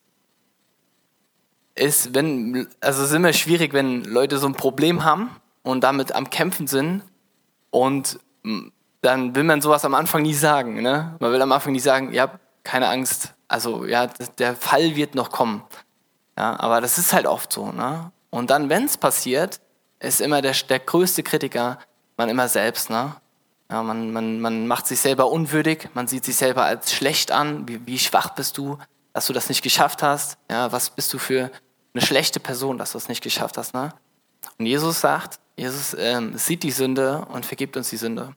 [1.75, 6.11] ist, wenn, also es ist immer schwierig, wenn Leute so ein Problem haben und damit
[6.11, 7.01] am Kämpfen sind
[7.69, 8.19] und
[8.99, 10.81] dann will man sowas am Anfang nie sagen.
[10.81, 11.15] Ne?
[11.21, 15.31] Man will am Anfang nie sagen, ja, keine Angst, also ja, der Fall wird noch
[15.31, 15.63] kommen.
[16.39, 17.73] Ja, aber das ist halt oft so.
[17.73, 18.11] Ne?
[18.29, 19.59] Und dann, wenn es passiert,
[19.99, 21.79] ist immer der, der größte Kritiker
[22.15, 22.89] man immer selbst.
[22.89, 23.13] Ne?
[23.69, 27.67] Ja, man, man, man macht sich selber unwürdig, man sieht sich selber als schlecht an.
[27.67, 28.77] Wie, wie schwach bist du,
[29.11, 30.37] dass du das nicht geschafft hast?
[30.49, 31.51] Ja, was bist du für
[31.93, 33.73] eine schlechte Person, dass du es nicht geschafft hast?
[33.73, 33.93] Ne?
[34.57, 38.33] Und Jesus sagt, Jesus ähm, sieht die Sünde und vergibt uns die Sünde.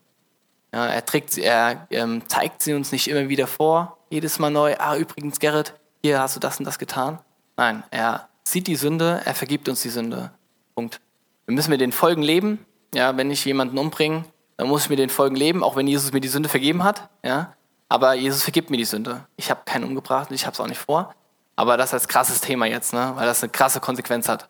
[0.73, 4.75] Ja, er, trägt, er ähm, zeigt sie uns nicht immer wieder vor, jedes Mal neu.
[4.77, 7.19] Ah, übrigens, Gerrit, hier hast du das und das getan.
[7.57, 10.31] Nein, er sieht die Sünde, er vergibt uns die Sünde.
[10.75, 10.99] Punkt.
[11.45, 12.65] Wir müssen mit den Folgen leben.
[12.93, 14.25] Ja, wenn ich jemanden umbringe,
[14.57, 17.09] dann muss ich mit den Folgen leben, auch wenn Jesus mir die Sünde vergeben hat.
[17.23, 17.53] Ja?
[17.89, 19.25] Aber Jesus vergibt mir die Sünde.
[19.35, 21.13] Ich habe keinen umgebracht und ich habe es auch nicht vor.
[21.55, 23.11] Aber das als krasses Thema jetzt, ne?
[23.15, 24.49] weil das eine krasse Konsequenz hat.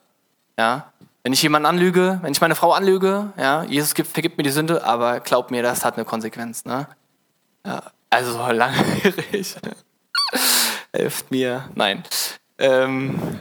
[0.58, 0.94] Ja?
[1.24, 4.50] Wenn ich jemanden anlüge, wenn ich meine Frau anlüge, ja, Jesus gibt, vergibt mir die
[4.50, 6.66] Sünde, aber glaub mir, das hat eine Konsequenz.
[6.66, 6.86] Ne?
[7.66, 9.56] Ja, also langwierig.
[10.92, 11.70] Helft mir.
[11.76, 12.04] Nein.
[12.58, 13.40] Ähm,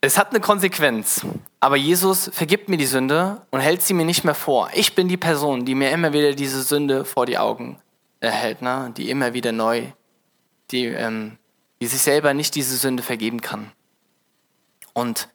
[0.00, 1.26] es hat eine Konsequenz,
[1.60, 4.70] aber Jesus vergibt mir die Sünde und hält sie mir nicht mehr vor.
[4.74, 7.80] Ich bin die Person, die mir immer wieder diese Sünde vor die Augen
[8.20, 8.92] erhält, ne?
[8.96, 9.86] die immer wieder neu,
[10.70, 11.38] die, ähm,
[11.80, 13.72] die sich selber nicht diese Sünde vergeben kann.
[14.92, 15.28] Und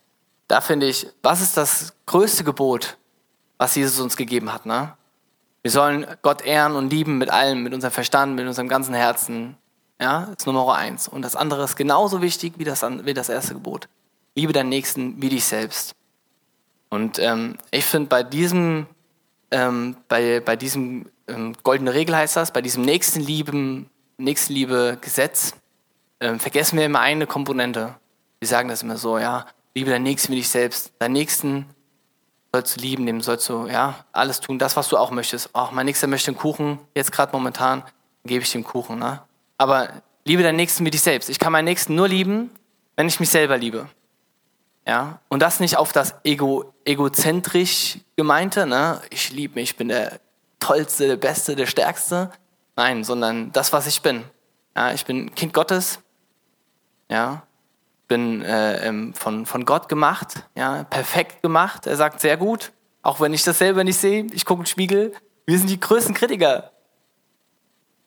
[0.48, 2.98] da finde ich, was ist das größte Gebot,
[3.58, 4.66] was Jesus uns gegeben hat?
[4.66, 4.96] Ne?
[5.62, 9.58] Wir sollen Gott ehren und lieben mit allem, mit unserem Verstand, mit unserem ganzen Herzen.
[10.02, 11.08] Ja, das ist Nummer eins.
[11.08, 13.88] Und das andere ist genauso wichtig wie das, wie das erste Gebot.
[14.36, 15.94] Liebe deinen Nächsten wie dich selbst.
[16.90, 18.88] Und ähm, ich finde, bei diesem,
[19.52, 25.54] ähm, bei, bei diesem ähm, goldene Regel heißt das, bei diesem Nächstenlieben, Nächstenliebe-Gesetz,
[26.20, 27.96] ähm, vergessen wir immer eine Komponente.
[28.40, 30.94] Wir sagen das immer so, ja, liebe deinen Nächsten wie dich selbst.
[30.98, 31.68] Deinen Nächsten
[32.52, 35.52] sollst du lieben, dem sollst du, ja, alles tun, das, was du auch möchtest.
[35.54, 37.84] Ach, mein Nächster möchte einen Kuchen, jetzt gerade momentan,
[38.26, 39.22] gebe ich dem Kuchen, ne?
[39.62, 39.90] Aber
[40.26, 41.30] liebe deinen Nächsten wie dich selbst.
[41.30, 42.50] Ich kann meinen Nächsten nur lieben,
[42.96, 43.88] wenn ich mich selber liebe.
[44.88, 49.00] Ja, und das nicht auf das Ego, egozentrisch gemeinte, ne?
[49.12, 50.20] ich liebe mich, ich bin der
[50.60, 52.32] Tollste, der Beste, der Stärkste.
[52.76, 54.24] Nein, sondern das, was ich bin.
[54.76, 56.00] Ja, ich bin Kind Gottes,
[57.08, 57.44] ja,
[58.08, 61.86] bin äh, ähm, von, von Gott gemacht, ja, perfekt gemacht.
[61.86, 62.72] Er sagt sehr gut,
[63.04, 64.26] auch wenn ich das selber nicht sehe.
[64.34, 65.14] Ich gucke in den Spiegel.
[65.46, 66.72] Wir sind die größten Kritiker.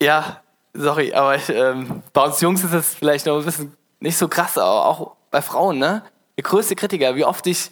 [0.02, 0.40] Ja,
[0.74, 4.58] sorry, aber ähm, bei uns Jungs ist das vielleicht noch ein bisschen nicht so krass,
[4.58, 6.02] aber auch bei Frauen, ne?
[6.36, 7.70] der größte Kritiker, wie oft ich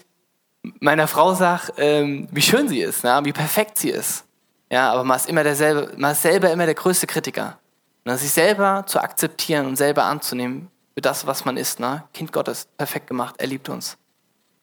[0.81, 4.25] meiner Frau sage, ähm, wie schön sie ist, na, wie perfekt sie ist.
[4.71, 7.59] Ja, aber man ist immer derselbe, man ist selber immer der größte Kritiker.
[8.05, 12.05] Und sich selber zu akzeptieren und selber anzunehmen für das, was man ist, ne?
[12.13, 13.97] Kind Gottes, perfekt gemacht, er liebt uns.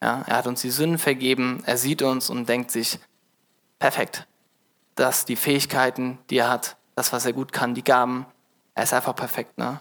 [0.02, 2.98] Ja, er hat uns die Sünden vergeben, er sieht uns und denkt sich,
[3.78, 4.26] perfekt.
[4.94, 8.26] Das, die Fähigkeiten, die er hat, das, was er gut kann, die Gaben,
[8.74, 9.80] er ist einfach perfekt, ne?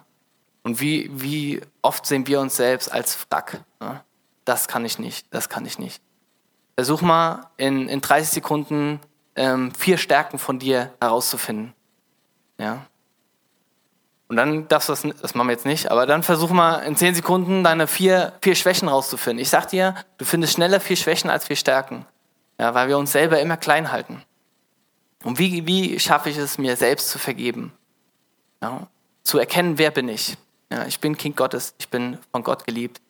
[0.64, 3.62] Und wie, wie oft sehen wir uns selbst als Frack?
[3.80, 4.02] Ne?
[4.50, 6.02] das kann ich nicht, das kann ich nicht.
[6.76, 9.00] Versuch mal in, in 30 Sekunden
[9.36, 11.74] ähm, vier Stärken von dir herauszufinden.
[12.58, 12.86] Ja.
[14.28, 16.96] Und dann darfst du das, das machen wir jetzt nicht, aber dann versuch mal in
[16.96, 19.42] 10 Sekunden deine vier, vier Schwächen rauszufinden.
[19.42, 22.06] Ich sag dir, du findest schneller vier Schwächen als vier Stärken.
[22.60, 24.24] Ja, weil wir uns selber immer klein halten.
[25.24, 27.74] Und wie, wie schaffe ich es, mir selbst zu vergeben?
[28.62, 28.88] Ja,
[29.24, 30.38] zu erkennen, wer bin ich?
[30.72, 33.02] Ja, ich bin Kind Gottes, ich bin von Gott geliebt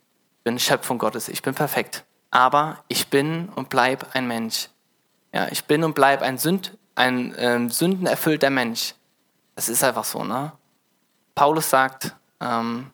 [0.49, 2.05] bin Schöpfung Gottes, ich bin perfekt.
[2.31, 4.69] Aber ich bin und bleib ein Mensch.
[5.31, 8.95] Ja, ich bin und bleib ein, Sünd, ein ähm, sündenerfüllter Mensch.
[9.55, 10.51] Das ist einfach so, ne?
[11.35, 12.89] Paulus sagt, ähm,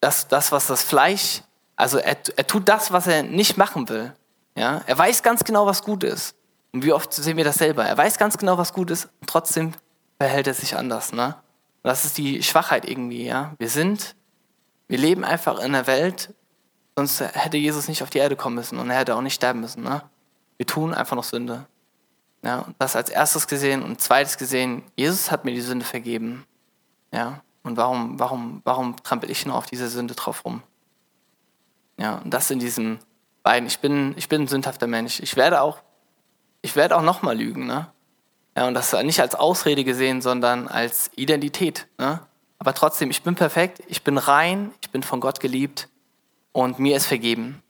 [0.00, 1.42] das, das, was das Fleisch,
[1.76, 4.12] also er, er tut das, was er nicht machen will.
[4.56, 4.82] Ja?
[4.86, 6.34] Er weiß ganz genau, was gut ist.
[6.76, 7.84] Und wie oft sehen wir das selber?
[7.84, 9.72] Er weiß ganz genau, was gut ist, und trotzdem
[10.18, 11.12] verhält er sich anders.
[11.12, 11.34] Ne?
[11.82, 13.24] Das ist die Schwachheit irgendwie.
[13.24, 13.54] Ja?
[13.58, 14.14] Wir sind,
[14.88, 16.34] wir leben einfach in einer Welt,
[16.98, 19.60] Sonst hätte Jesus nicht auf die Erde kommen müssen und er hätte auch nicht sterben
[19.60, 19.82] müssen.
[19.82, 20.02] Ne?
[20.56, 21.66] Wir tun einfach noch Sünde.
[22.42, 26.46] Ja, und das als erstes gesehen und zweites gesehen, Jesus hat mir die Sünde vergeben.
[27.12, 30.62] Ja, und warum, warum, warum trampel ich nur auf diese Sünde drauf rum?
[31.98, 32.98] Ja, und das in diesen
[33.42, 33.66] beiden.
[33.66, 35.20] Ich bin, ich bin ein sündhafter Mensch.
[35.20, 35.82] Ich werde auch,
[36.66, 37.66] ich werde auch nochmal lügen.
[37.66, 37.86] Ne?
[38.56, 41.86] Ja, und das nicht als Ausrede gesehen, sondern als Identität.
[41.96, 42.20] Ne?
[42.58, 45.88] Aber trotzdem, ich bin perfekt, ich bin rein, ich bin von Gott geliebt
[46.50, 47.62] und mir ist vergeben.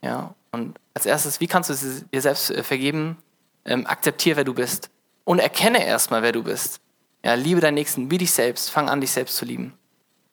[0.00, 1.74] Ja, und als erstes, wie kannst du
[2.12, 3.18] dir selbst äh, vergeben?
[3.66, 4.88] Ähm, akzeptiere, wer du bist
[5.24, 6.80] und erkenne erstmal, wer du bist.
[7.22, 8.70] Ja, liebe deinen Nächsten wie dich selbst.
[8.70, 9.74] Fang an, dich selbst zu lieben.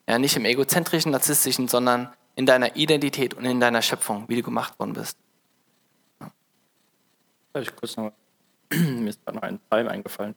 [0.08, 4.44] Ja, nicht im egozentrischen, narzisstischen, sondern in deiner Identität und in deiner Schöpfung, wie du
[4.44, 5.18] gemacht worden bist.
[7.54, 7.62] Ja.
[7.62, 8.12] Ich kurz noch,
[8.72, 10.36] mir ist gerade noch ein Psalm eingefallen.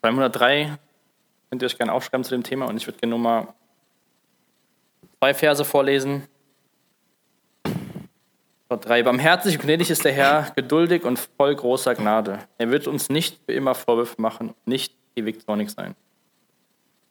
[0.00, 0.78] Psalm 103
[1.50, 3.54] könnt ihr euch gerne aufschreiben zu dem Thema und ich würde gerne nur mal
[5.18, 6.26] zwei Verse vorlesen.
[8.68, 9.02] Gott 3.
[9.02, 12.38] Barmherzig und gnädig ist der Herr, geduldig und voll großer Gnade.
[12.58, 15.94] Er wird uns nicht für immer Vorwürfe machen und nicht ewig zornig sein.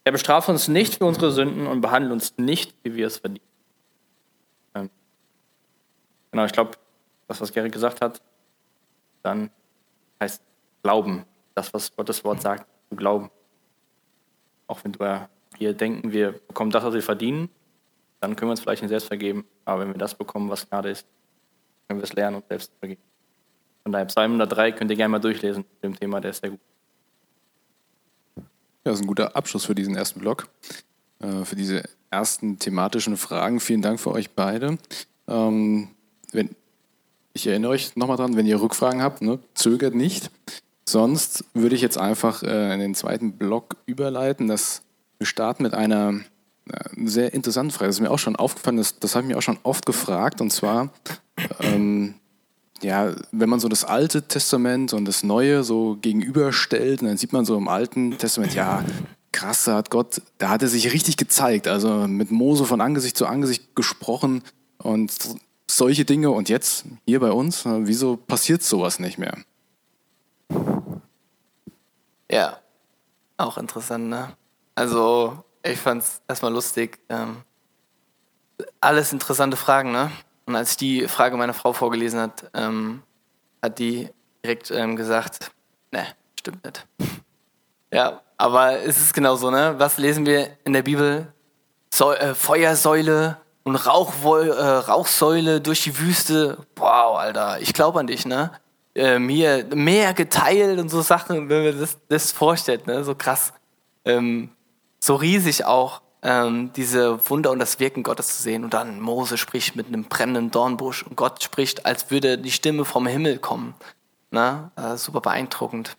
[0.02, 3.46] Er bestraft uns nicht für unsere Sünden und behandelt uns nicht, wie wir es verdienen.
[4.74, 4.90] Ähm,
[6.30, 6.72] genau, ich glaube,
[7.28, 8.20] das, was Gerrit gesagt hat,
[9.24, 9.50] dann
[10.20, 10.42] heißt
[10.82, 11.24] Glauben.
[11.54, 13.30] Das, was Gottes Wort sagt, zu glauben.
[14.66, 17.48] Auch wenn wir denken, wir bekommen das, was wir verdienen,
[18.20, 19.44] dann können wir uns vielleicht nicht selbst vergeben.
[19.64, 21.06] Aber wenn wir das bekommen, was Gnade ist,
[21.86, 23.02] können wir es lernen und selbst vergeben.
[23.82, 26.50] Von daher, Psalm 103 könnt ihr gerne mal durchlesen zu dem Thema, der ist sehr
[26.50, 26.60] gut.
[28.36, 28.42] Ja,
[28.84, 30.48] das ist ein guter Abschluss für diesen ersten Block,
[31.20, 33.60] äh, für diese ersten thematischen Fragen.
[33.60, 34.78] Vielen Dank für euch beide.
[35.28, 35.88] Ähm,
[36.32, 36.56] wenn,
[37.34, 40.30] ich erinnere euch nochmal dran, wenn ihr Rückfragen habt, ne, zögert nicht.
[40.88, 44.46] Sonst würde ich jetzt einfach äh, in den zweiten Block überleiten.
[44.46, 44.82] Das,
[45.18, 46.20] wir starten mit einer
[46.70, 47.88] äh, sehr interessanten Frage.
[47.88, 50.40] Das ist mir auch schon aufgefallen, das, das habe ich mir auch schon oft gefragt.
[50.40, 50.90] Und zwar,
[51.60, 52.14] ähm,
[52.82, 57.44] ja, wenn man so das Alte Testament und das Neue so gegenüberstellt, dann sieht man
[57.44, 58.84] so im Alten Testament, ja,
[59.32, 61.66] krass, da hat Gott, da hat er sich richtig gezeigt.
[61.66, 64.42] Also mit Mose von Angesicht zu Angesicht gesprochen
[64.78, 65.12] und
[65.70, 66.30] solche Dinge.
[66.30, 69.36] Und jetzt hier bei uns, wieso passiert sowas nicht mehr?
[72.30, 72.58] Ja,
[73.36, 74.36] auch interessant, ne?
[74.74, 76.98] Also, ich fand es erstmal lustig.
[77.08, 77.42] Ähm,
[78.80, 80.10] alles interessante Fragen, ne?
[80.46, 83.02] Und als ich die Frage meiner Frau vorgelesen hat, ähm,
[83.62, 84.10] hat die
[84.44, 85.50] direkt ähm, gesagt,
[85.90, 86.06] ne,
[86.38, 86.86] stimmt nicht.
[87.92, 89.74] Ja, aber es ist genau so, ne?
[89.78, 91.32] Was lesen wir in der Bibel?
[91.92, 96.58] So, äh, Feuersäule und Rauchwoll, äh, Rauchsäule durch die Wüste.
[96.76, 98.52] Wow, Alter, ich glaube an dich, ne?
[98.94, 103.02] Ähm, hier mehr geteilt und so Sachen, wenn man das, das vorstellt, ne?
[103.02, 103.52] So krass.
[104.04, 104.50] Ähm,
[105.00, 108.64] so riesig auch ähm, diese Wunder und das Wirken Gottes zu sehen.
[108.64, 112.84] Und dann Mose spricht mit einem brennenden Dornbusch und Gott spricht, als würde die Stimme
[112.84, 113.74] vom Himmel kommen.
[114.30, 114.70] Ne?
[114.76, 115.96] Äh, super beeindruckend.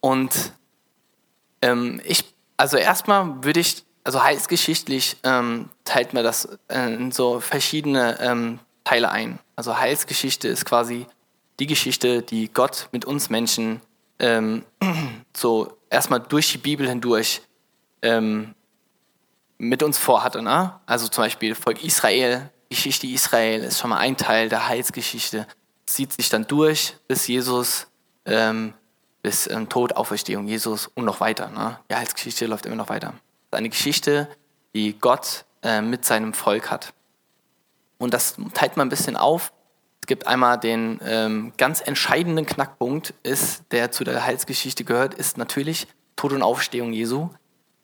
[0.00, 0.52] Und
[1.62, 2.24] ähm, ich,
[2.56, 8.58] also erstmal würde ich, also heilsgeschichtlich ähm, teilt man das äh, in so verschiedene ähm,
[8.84, 9.38] Teile ein.
[9.56, 11.06] Also Heilsgeschichte ist quasi
[11.58, 13.80] die Geschichte, die Gott mit uns Menschen
[14.18, 14.64] ähm,
[15.36, 17.42] so erstmal durch die Bibel hindurch
[18.02, 18.54] ähm,
[19.58, 20.42] mit uns vorhatte.
[20.42, 20.74] Ne?
[20.86, 25.46] Also zum Beispiel Volk Israel, Geschichte Israel ist schon mal ein Teil der Heilsgeschichte,
[25.86, 27.88] zieht sich dann durch bis Jesus
[28.24, 28.72] ähm,
[29.22, 31.48] bis ähm, Tod, Auferstehung Jesus und noch weiter.
[31.50, 31.78] Ne?
[31.90, 33.14] Die Heilsgeschichte läuft immer noch weiter.
[33.50, 34.28] Eine Geschichte,
[34.74, 36.92] die Gott äh, mit seinem Volk hat.
[37.98, 39.52] Und das teilt man ein bisschen auf.
[40.00, 45.36] Es gibt einmal den ähm, ganz entscheidenden Knackpunkt, ist, der zu der Heilsgeschichte gehört, ist
[45.36, 45.86] natürlich
[46.16, 47.28] Tod und Auferstehung Jesu.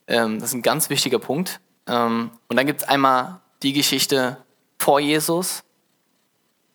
[0.06, 1.60] Ähm, das ist ein ganz wichtiger Punkt.
[1.86, 4.38] Ähm, und dann gibt es einmal die Geschichte
[4.78, 5.62] vor Jesus.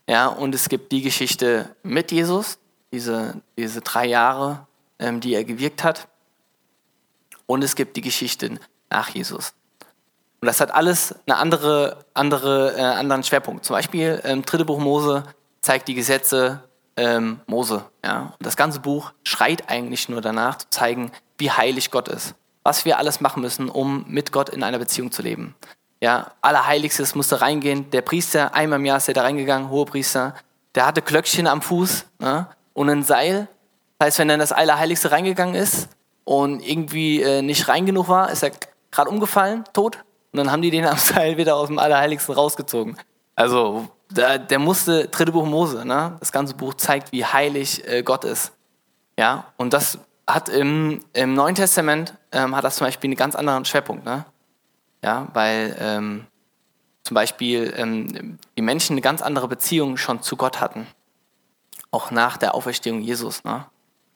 [0.08, 2.60] Ja, und es gibt die Geschichte mit Jesus
[2.92, 4.68] diese, diese drei Jahre,
[5.00, 6.08] ähm, die er gewirkt hat.
[7.46, 8.60] Und es gibt die Geschichten
[8.92, 9.54] nach Jesus.
[10.42, 13.66] Und das hat alles eine andere, andere, äh, anderen Schwerpunkt.
[13.66, 15.24] Zum Beispiel ähm, dritte Buch Mose
[15.62, 16.64] zeigt die Gesetze
[16.98, 17.84] ähm, Mose.
[18.04, 18.34] Ja?
[18.38, 22.36] Und das ganze Buch schreit eigentlich nur danach zu zeigen, wie heilig Gott ist.
[22.64, 25.56] Was wir alles machen müssen, um mit Gott in einer Beziehung zu leben.
[26.00, 27.90] Ja, Allerheiligstes musste reingehen.
[27.92, 30.36] Der Priester, einmal im Jahr ist er da reingegangen, hoher Priester.
[30.74, 32.06] Der hatte Glöckchen am Fuß.
[32.20, 32.48] Ne?
[32.74, 33.48] und ein Seil.
[33.98, 35.90] Das heißt, wenn er in das Allerheiligste reingegangen ist
[36.24, 38.52] und irgendwie äh, nicht rein genug war, ist er
[38.92, 40.04] gerade umgefallen, tot.
[40.32, 42.98] Und dann haben die den am Seil wieder aus dem Allerheiligsten rausgezogen.
[43.36, 46.18] Also, der, der musste, dritte Buch Mose, ne?
[46.20, 48.52] das ganze Buch zeigt, wie heilig äh, Gott ist.
[49.18, 53.36] Ja, und das hat im, im Neuen Testament, ähm, hat das zum Beispiel einen ganz
[53.36, 54.06] anderen Schwerpunkt.
[54.06, 54.26] Ne?
[55.04, 56.28] Ja, weil ähm,
[57.04, 60.88] zum Beispiel ähm, die Menschen eine ganz andere Beziehung schon zu Gott hatten
[61.92, 63.44] auch nach der Auferstehung Jesus.
[63.44, 63.66] Ne?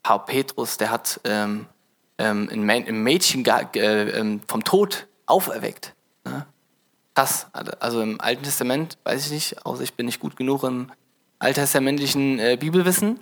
[0.04, 1.66] Herr Petrus, der hat ähm,
[2.18, 5.94] ähm, ein Mädchen äh, vom Tod auferweckt.
[6.24, 6.46] Ne?
[7.14, 7.46] Krass.
[7.52, 10.90] Also im Alten Testament, weiß ich nicht, außer ich bin nicht gut genug im
[11.38, 13.18] alttestamentlichen äh, Bibelwissen.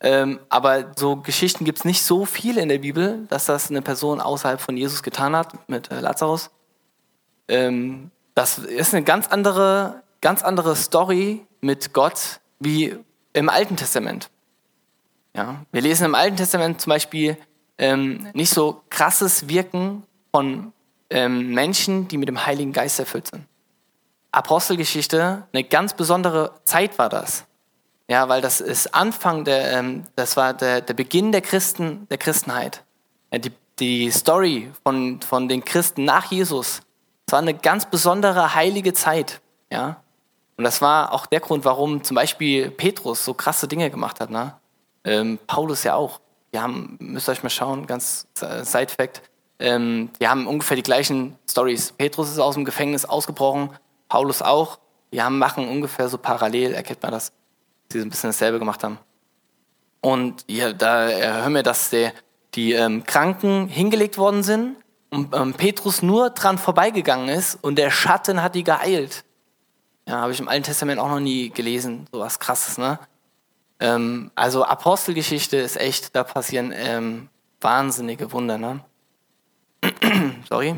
[0.00, 3.82] Ähm, aber so Geschichten gibt es nicht so viele in der Bibel, dass das eine
[3.82, 6.50] Person außerhalb von Jesus getan hat mit äh, Lazarus.
[7.48, 12.96] Ähm, das ist eine ganz andere, ganz andere Story mit Gott, wie
[13.32, 14.30] im Alten Testament.
[15.36, 17.36] Ja, wir lesen im Alten Testament zum Beispiel
[17.78, 20.72] ähm, nicht so krasses Wirken von
[21.10, 23.44] ähm, Menschen, die mit dem Heiligen Geist erfüllt sind.
[24.30, 27.44] Apostelgeschichte, eine ganz besondere Zeit war das.
[28.08, 32.18] Ja, weil das ist Anfang der, ähm, das war der, der Beginn der Christen, der
[32.18, 32.82] Christenheit.
[33.30, 36.82] Ja, die, die Story von, von den Christen nach Jesus,
[37.26, 39.40] das war eine ganz besondere heilige Zeit.
[39.70, 40.02] Ja,
[40.56, 44.30] und das war auch der Grund, warum zum Beispiel Petrus so krasse Dinge gemacht hat.
[44.30, 44.54] Ne?
[45.04, 46.20] Ähm, Paulus ja auch.
[46.52, 49.22] Wir haben, müsst ihr euch mal schauen, ganz Side-Fact.
[49.58, 51.92] Ähm, wir haben ungefähr die gleichen Stories.
[51.92, 53.70] Petrus ist aus dem Gefängnis ausgebrochen,
[54.08, 54.78] Paulus auch.
[55.10, 57.32] Wir haben, machen ungefähr so parallel, erkennt man das,
[57.90, 58.98] sie so ein bisschen dasselbe gemacht haben.
[60.02, 62.12] Und ja, da hören wir, dass der,
[62.54, 64.76] die ähm, Kranken hingelegt worden sind
[65.10, 69.24] und ähm, Petrus nur dran vorbeigegangen ist und der Schatten hat die geheilt.
[70.06, 72.06] Ja, habe ich im Alten Testament auch noch nie gelesen.
[72.12, 72.98] So was krasses, ne?
[73.82, 77.28] Ähm, also Apostelgeschichte ist echt, da passieren ähm,
[77.60, 78.80] wahnsinnige Wunder, ne?
[80.48, 80.76] Sorry.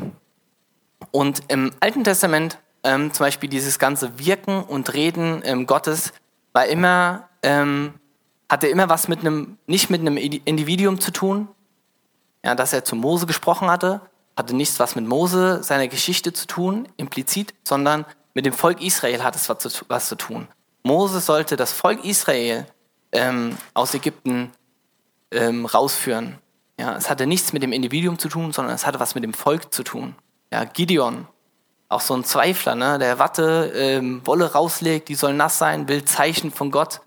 [1.11, 6.13] Und im Alten Testament ähm, zum Beispiel dieses ganze Wirken und Reden ähm, Gottes
[6.51, 7.93] war immer, ähm,
[8.49, 11.47] hatte immer was mit einem, nicht mit einem Individuum zu tun,
[12.43, 14.01] ja, dass er zu Mose gesprochen hatte,
[14.35, 18.03] hatte nichts was mit Mose, seiner Geschichte zu tun, implizit, sondern
[18.33, 20.47] mit dem Volk Israel hat es was zu, was zu tun.
[20.81, 22.65] Mose sollte das Volk Israel
[23.15, 24.51] ähm, aus Ägypten
[25.31, 26.37] ähm, rausführen.
[26.79, 29.33] Ja, es hatte nichts mit dem Individuum zu tun, sondern es hatte was mit dem
[29.33, 30.15] Volk zu tun.
[30.51, 31.27] Ja, Gideon,
[31.89, 36.03] auch so ein Zweifler, ne, der Watte, ähm, Wolle rauslegt, die soll nass sein, will
[36.03, 37.01] Zeichen von Gott.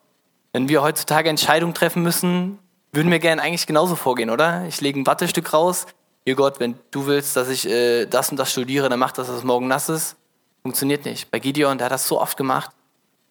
[0.52, 2.58] Wenn wir heutzutage Entscheidungen treffen müssen,
[2.92, 4.64] würden wir gerne eigentlich genauso vorgehen, oder?
[4.66, 5.86] Ich lege ein Wattestück raus.
[6.24, 9.28] Hier Gott, wenn du willst, dass ich äh, das und das studiere, dann mach das,
[9.28, 10.16] dass es morgen nass ist.
[10.62, 11.30] Funktioniert nicht.
[11.30, 12.70] Bei Gideon, der hat das so oft gemacht.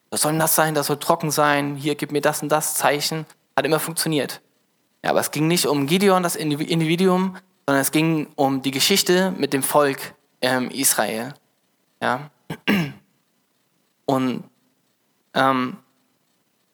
[0.09, 1.75] Das soll nass sein, das soll trocken sein.
[1.75, 3.25] Hier, gib mir das und das Zeichen.
[3.55, 4.41] Hat immer funktioniert.
[5.03, 9.31] Ja, aber es ging nicht um Gideon, das Individuum, sondern es ging um die Geschichte
[9.31, 11.33] mit dem Volk ähm, Israel.
[12.01, 12.29] Ja.
[14.05, 14.43] Und
[15.33, 15.77] ähm,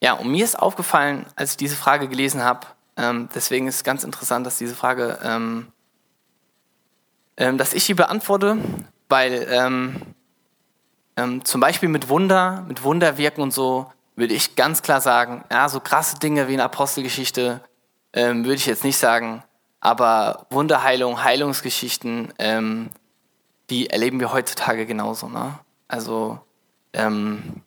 [0.02, 3.84] ja, und mir ist aufgefallen, als ich diese Frage gelesen habe, ähm, deswegen ist es
[3.84, 5.68] ganz interessant, dass diese Frage, ähm,
[7.38, 8.58] ähm, dass ich sie beantworte,
[9.10, 9.48] weil
[11.18, 15.43] ähm, ähm, zum Beispiel mit Wunder, mit Wunderwirken und so, würde ich ganz klar sagen,
[15.51, 17.61] ja, so krasse Dinge wie in Apostelgeschichte
[18.14, 19.43] ähm, würde ich jetzt nicht sagen,
[19.80, 22.32] aber Wunderheilung, Heilungsgeschichten,
[23.70, 25.28] die erleben wir heutzutage genauso.
[25.28, 25.59] Ne?
[25.88, 26.39] Also
[26.93, 27.64] ähm,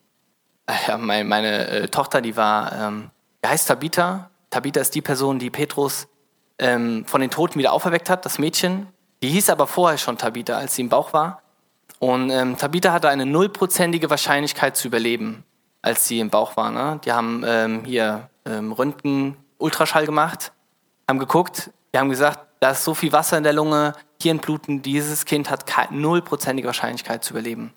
[0.88, 3.10] ja, meine, meine äh, Tochter, die war, ähm,
[3.44, 4.30] die heißt Tabitha.
[4.50, 6.08] Tabitha ist die Person, die Petrus
[6.58, 8.88] ähm, von den Toten wieder auferweckt hat, das Mädchen.
[9.22, 11.42] Die hieß aber vorher schon Tabitha, als sie im Bauch war.
[11.98, 15.44] Und ähm, Tabitha hatte eine nullprozentige Wahrscheinlichkeit zu überleben,
[15.82, 16.70] als sie im Bauch war.
[16.70, 17.00] Ne?
[17.04, 20.52] Die haben ähm, hier ähm, Röntgen, Ultraschall gemacht,
[21.08, 25.24] haben geguckt, die haben gesagt, da ist so viel Wasser in der Lunge, Hirnbluten, dieses
[25.24, 27.72] Kind hat nullprozentige Wahrscheinlichkeit zu überleben.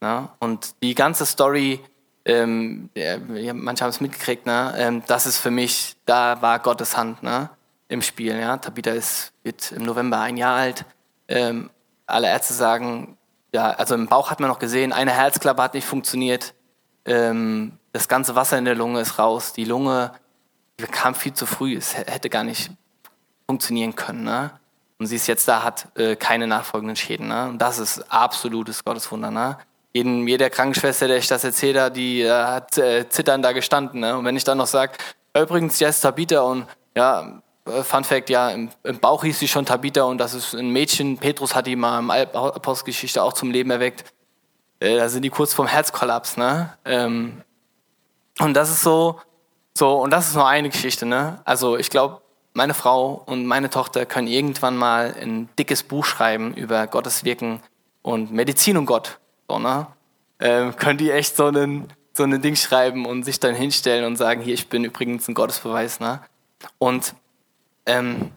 [0.00, 0.28] Ne?
[0.38, 1.80] Und die ganze Story
[2.24, 4.74] ähm, ja, manche haben es mitgekriegt, ne?
[4.76, 7.50] Ähm, das ist für mich, da war Gottes Hand ne?
[7.88, 8.38] im Spiel.
[8.38, 8.56] Ja?
[8.56, 10.84] Tabitha ist, wird im November ein Jahr alt.
[11.28, 11.70] Ähm,
[12.06, 13.16] alle Ärzte sagen,
[13.52, 16.54] ja, also im Bauch hat man noch gesehen, eine Herzklappe hat nicht funktioniert.
[17.04, 19.52] Ähm, das ganze Wasser in der Lunge ist raus.
[19.52, 20.12] Die Lunge
[20.80, 21.76] die kam viel zu früh.
[21.76, 22.70] Es hätte gar nicht
[23.46, 24.24] funktionieren können.
[24.24, 24.50] Ne?
[24.98, 27.28] Und sie ist jetzt da, hat äh, keine nachfolgenden Schäden.
[27.28, 27.48] Ne?
[27.48, 29.30] Und das ist absolutes Gotteswunder.
[29.30, 29.58] Ne?
[29.92, 34.00] jeden, jeder Krankenschwester, der ich das erzähle, die äh, hat äh, zittern da gestanden.
[34.00, 34.16] Ne?
[34.16, 34.92] Und wenn ich dann noch sage,
[35.36, 39.64] übrigens, ja, ist Tabitha und ja, Fun Fact, ja, im, im, Bauch hieß sie schon
[39.64, 43.70] Tabitha und das ist ein Mädchen, Petrus hat die mal im Apostelgeschichte auch zum Leben
[43.70, 44.12] erweckt.
[44.80, 46.76] Äh, da sind die kurz vorm Herzkollaps, ne?
[46.84, 47.42] Ähm,
[48.40, 49.20] und das ist so,
[49.74, 51.40] so, und das ist nur eine Geschichte, ne?
[51.44, 52.20] Also ich glaube,
[52.52, 57.60] meine Frau und meine Tochter können irgendwann mal ein dickes Buch schreiben über Gottes Wirken
[58.02, 59.20] und Medizin und Gott.
[59.48, 59.86] So, ne?
[60.40, 64.16] ähm, können die echt so ein so ein Ding schreiben und sich dann hinstellen und
[64.16, 66.00] sagen, hier, ich bin übrigens ein Gottesbeweis.
[66.00, 66.20] Ne?
[66.78, 67.14] Und,
[67.86, 68.32] ähm,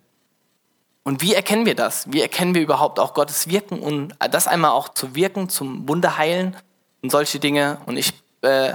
[1.03, 2.11] und wie erkennen wir das?
[2.11, 6.57] Wie erkennen wir überhaupt auch Gottes Wirken und das einmal auch zu wirken, zum Wunderheilen
[7.03, 7.77] und solche Dinge?
[7.85, 8.73] Und ich äh,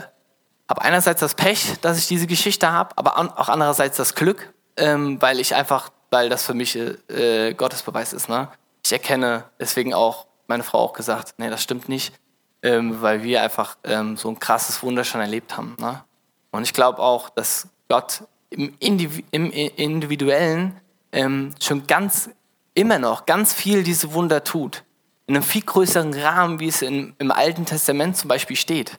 [0.69, 5.21] habe einerseits das Pech, dass ich diese Geschichte habe, aber auch andererseits das Glück, ähm,
[5.21, 8.29] weil ich einfach, weil das für mich äh, Gottesbeweis ist.
[8.29, 8.49] Ne?
[8.85, 12.13] Ich erkenne deswegen auch, meine Frau auch gesagt, nee, das stimmt nicht
[12.63, 15.77] ähm, weil wir einfach ähm, so ein krasses Wunder schon erlebt haben.
[15.79, 16.03] Ne?
[16.51, 20.77] Und ich glaube auch, dass Gott im, Indiv im Individuellen
[21.13, 22.31] ähm, schon ganz,
[22.75, 24.85] immer noch ganz viel diese Wunder tut.
[25.27, 28.99] In einem viel größeren Rahmen, wie es in, im Alten Testament zum Beispiel steht.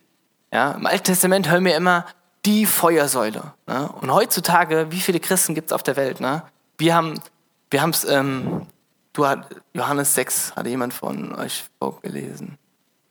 [0.52, 0.72] Ja?
[0.72, 2.06] Im Alten Testament hören wir immer
[2.45, 3.54] die Feuersäule.
[3.68, 3.89] Ne?
[4.02, 6.20] Und heutzutage, wie viele Christen gibt es auf der Welt?
[6.20, 6.43] Ne?
[6.78, 7.22] Wir haben
[7.72, 8.68] wir es, ähm,
[9.14, 12.58] du hat, Johannes 6, hat jemand von euch vorgelesen.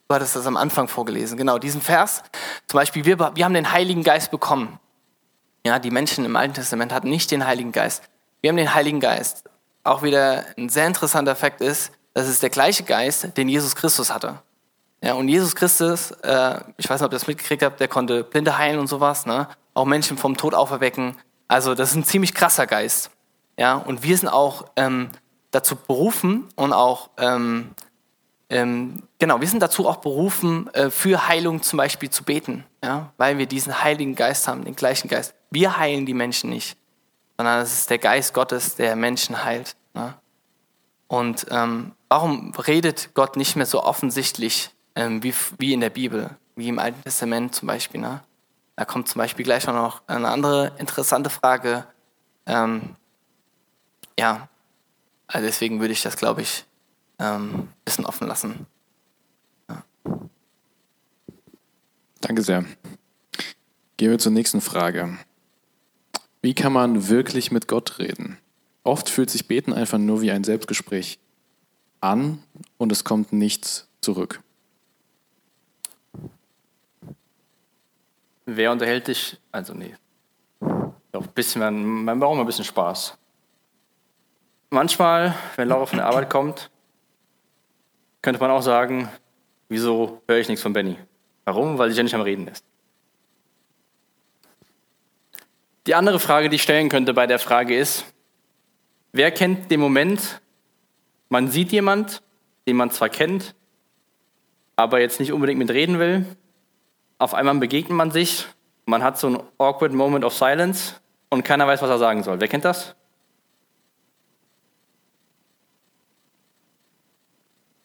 [0.09, 2.23] Du hattest das am Anfang vorgelesen, genau, diesen Vers.
[2.67, 4.79] Zum Beispiel, wir, wir haben den Heiligen Geist bekommen.
[5.65, 8.03] Ja, die Menschen im Alten Testament hatten nicht den Heiligen Geist.
[8.41, 9.45] Wir haben den Heiligen Geist.
[9.85, 14.13] Auch wieder ein sehr interessanter Fakt ist, dass es der gleiche Geist, den Jesus Christus
[14.13, 14.39] hatte.
[15.03, 18.25] Ja, und Jesus Christus, äh, ich weiß nicht, ob ihr das mitgekriegt habt, der konnte
[18.25, 19.49] Blinde heilen und sowas, ne?
[19.73, 21.17] auch Menschen vom Tod auferwecken.
[21.49, 23.11] Also das ist ein ziemlich krasser Geist.
[23.59, 25.11] Ja, und wir sind auch ähm,
[25.51, 27.71] dazu berufen und auch ähm,
[28.51, 33.13] ähm, genau, wir sind dazu auch berufen, äh, für Heilung zum Beispiel zu beten, ja,
[33.17, 35.35] weil wir diesen Heiligen Geist haben, den gleichen Geist.
[35.51, 36.77] Wir heilen die Menschen nicht,
[37.37, 39.77] sondern es ist der Geist Gottes, der Menschen heilt.
[39.95, 40.21] Ja.
[41.09, 46.37] Und ähm, warum redet Gott nicht mehr so offensichtlich ähm, wie, wie in der Bibel,
[46.55, 48.01] wie im Alten Testament zum Beispiel?
[48.01, 48.23] Ne?
[48.77, 51.87] Da kommt zum Beispiel gleich noch eine andere interessante Frage.
[52.47, 52.97] Ähm,
[54.19, 54.49] ja,
[55.27, 56.65] also deswegen würde ich das, glaube ich,
[57.19, 58.67] ähm, ein bisschen offen lassen.
[62.21, 62.65] Danke sehr.
[63.97, 65.19] Gehen wir zur nächsten Frage.
[66.43, 68.39] Wie kann man wirklich mit Gott reden?
[68.83, 71.19] Oft fühlt sich Beten einfach nur wie ein Selbstgespräch
[72.01, 72.43] an
[72.79, 74.41] und es kommt nichts zurück.
[78.47, 79.39] Wer unterhält dich?
[79.53, 79.95] Also nee.
[81.13, 83.17] Doch, ein bisschen, man, braucht mal ein bisschen Spaß.
[84.71, 86.71] Manchmal, wenn Laura von der Arbeit kommt,
[88.23, 89.09] könnte man auch sagen,
[89.69, 90.97] wieso höre ich nichts von Benny?
[91.45, 91.79] Warum?
[91.79, 92.65] Weil sich ja nicht am Reden ist.
[95.87, 98.05] Die andere Frage, die ich stellen könnte bei der Frage ist,
[99.13, 100.41] wer kennt den Moment,
[101.31, 102.23] man sieht jemand,
[102.67, 103.55] den man zwar kennt,
[104.77, 106.27] aber jetzt nicht unbedingt mit reden will,
[107.19, 108.47] auf einmal begegnet man sich,
[108.85, 110.95] man hat so einen awkward Moment of Silence
[111.31, 112.41] und keiner weiß, was er sagen soll.
[112.41, 112.95] Wer kennt das?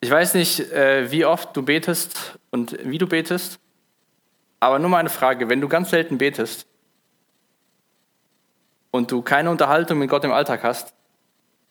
[0.01, 3.59] Ich weiß nicht, äh, wie oft du betest und wie du betest,
[4.59, 6.67] aber nur mal eine Frage, wenn du ganz selten betest
[8.95, 10.93] und du keine Unterhaltung mit Gott im Alltag hast,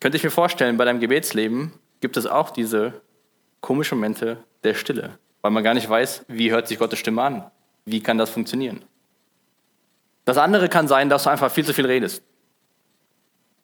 [0.00, 3.00] könnte ich mir vorstellen, bei deinem Gebetsleben gibt es auch diese
[3.62, 7.50] komischen Momente der Stille, weil man gar nicht weiß, wie hört sich Gottes Stimme an,
[7.86, 8.84] wie kann das funktionieren.
[10.26, 12.22] Das andere kann sein, dass du einfach viel zu viel redest,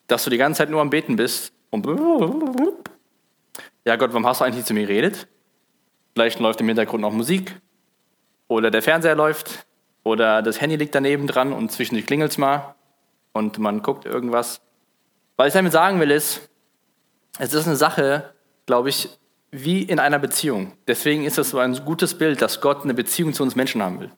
[0.06, 1.86] dass du die ganze Zeit nur am Beten bist und
[3.84, 5.28] ja Gott, warum hast du eigentlich zu mir geredet?
[6.14, 7.54] Vielleicht läuft im Hintergrund noch Musik
[8.48, 9.66] oder der Fernseher läuft
[10.02, 12.74] oder das Handy liegt daneben dran und zwischendurch klingelt es mal
[13.32, 14.60] und man guckt irgendwas.
[15.36, 16.48] Was ich damit sagen will ist,
[17.38, 18.34] es ist eine Sache,
[18.66, 19.08] glaube ich,
[19.50, 20.72] wie in einer Beziehung.
[20.86, 24.00] Deswegen ist es so ein gutes Bild, dass Gott eine Beziehung zu uns Menschen haben
[24.00, 24.10] will.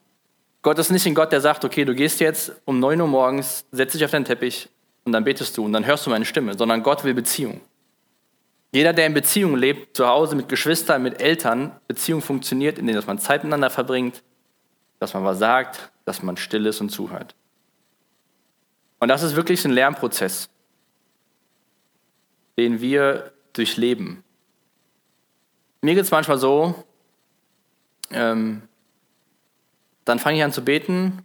[0.63, 3.67] Gott ist nicht ein Gott, der sagt, okay, du gehst jetzt um 9 Uhr morgens,
[3.73, 4.69] setzt dich auf deinen Teppich
[5.05, 7.61] und dann betest du und dann hörst du meine Stimme, sondern Gott will Beziehung.
[8.71, 13.19] Jeder, der in Beziehung lebt, zu Hause mit Geschwistern, mit Eltern, Beziehung funktioniert, indem man
[13.19, 14.23] Zeit miteinander verbringt,
[14.99, 17.35] dass man was sagt, dass man still ist und zuhört.
[19.03, 20.49] Und das ist wirklich ein Lernprozess,
[22.57, 24.23] den wir durchleben.
[25.81, 26.85] Mir geht es manchmal so,
[28.13, 28.63] ähm,
[30.05, 31.25] dann fange ich an zu beten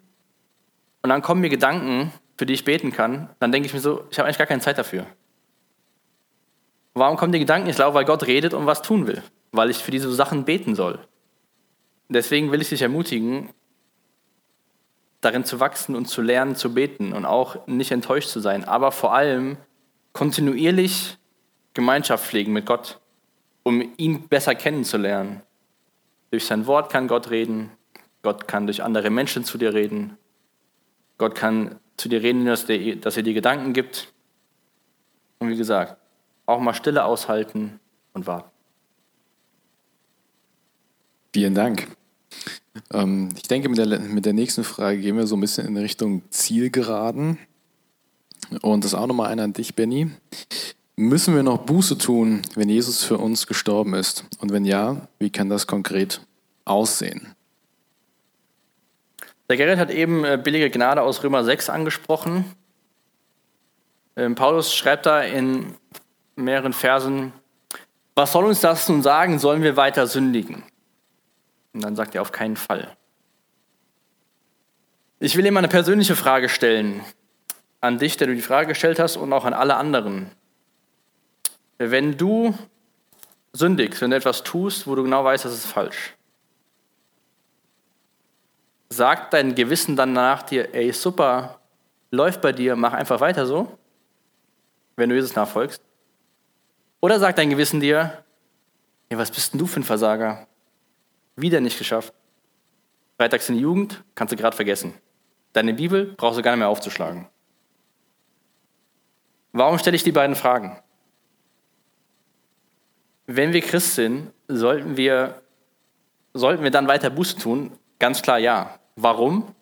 [1.04, 3.30] und dann kommen mir Gedanken, für die ich beten kann.
[3.38, 5.06] Dann denke ich mir so, ich habe eigentlich gar keine Zeit dafür.
[6.96, 7.70] Warum kommen die Gedanken?
[7.70, 9.22] Ich glaube, weil Gott redet und was tun will,
[9.52, 10.98] weil ich für diese Sachen beten soll.
[12.10, 13.50] Deswegen will ich dich ermutigen,
[15.22, 18.92] darin zu wachsen und zu lernen, zu beten und auch nicht enttäuscht zu sein, aber
[18.92, 19.58] vor allem
[20.14, 21.18] kontinuierlich
[21.74, 23.00] Gemeinschaft pflegen mit Gott,
[23.64, 25.42] um ihn besser kennenzulernen.
[26.32, 27.72] Durch sein Wort kann Gott reden,
[28.22, 30.18] Gott kann durch andere Menschen zu dir reden,
[31.18, 32.68] Gott kann zu dir reden, dass
[33.18, 34.14] er dir Gedanken gibt.
[35.40, 35.98] Und wie gesagt,
[36.46, 37.80] auch mal Stille aushalten
[38.14, 38.50] und warten.
[41.34, 41.88] Vielen Dank.
[42.94, 45.78] Ähm, ich denke, mit der, mit der nächsten Frage gehen wir so ein bisschen in
[45.78, 47.38] Richtung Zielgeraden.
[48.62, 50.12] Und das ist auch nochmal einer an dich, Benny.
[50.96, 54.26] Müssen wir noch Buße tun, wenn Jesus für uns gestorben ist?
[54.40, 56.22] Und wenn ja, wie kann das konkret
[56.66, 57.36] aussehen?
[59.50, 62.46] Der Gerrit hat eben äh, billige Gnade aus Römer 6 angesprochen.
[64.16, 65.76] Ähm, Paulus schreibt da in
[66.36, 67.32] mehreren Versen,
[68.16, 70.64] was soll uns das nun sagen, sollen wir weiter sündigen?
[71.78, 72.98] Und dann sagt er auf keinen Fall.
[75.20, 77.06] Ich will ihm eine persönliche Frage stellen,
[77.82, 80.32] an dich, der du die Frage gestellt hast, und auch an alle anderen.
[81.78, 82.58] Wenn du
[83.54, 86.16] sündigst, wenn du etwas tust, wo du genau weißt, das ist falsch,
[88.90, 91.60] sagt dein Gewissen dann nach dir, ey, super,
[92.10, 93.78] läuft bei dir, mach einfach weiter so,
[94.96, 95.84] wenn du Jesus nachfolgst?
[97.02, 98.24] Oder sagt dein Gewissen dir,
[99.12, 100.48] ja, was bist denn du für ein Versager?
[101.38, 102.14] Wieder nicht geschafft.
[103.18, 104.94] Freitags in die Jugend kannst du gerade vergessen.
[105.54, 107.28] Deine Bibel brauchst du gar nicht mehr aufzuschlagen.
[109.54, 110.80] Warum stelle ich die beiden Fragen?
[113.28, 115.42] Wenn wir Christ sind, sollten wir,
[116.34, 117.72] sollten wir dann weiter Buße tun?
[118.00, 118.80] Ganz klar ja.
[118.96, 119.54] Warum?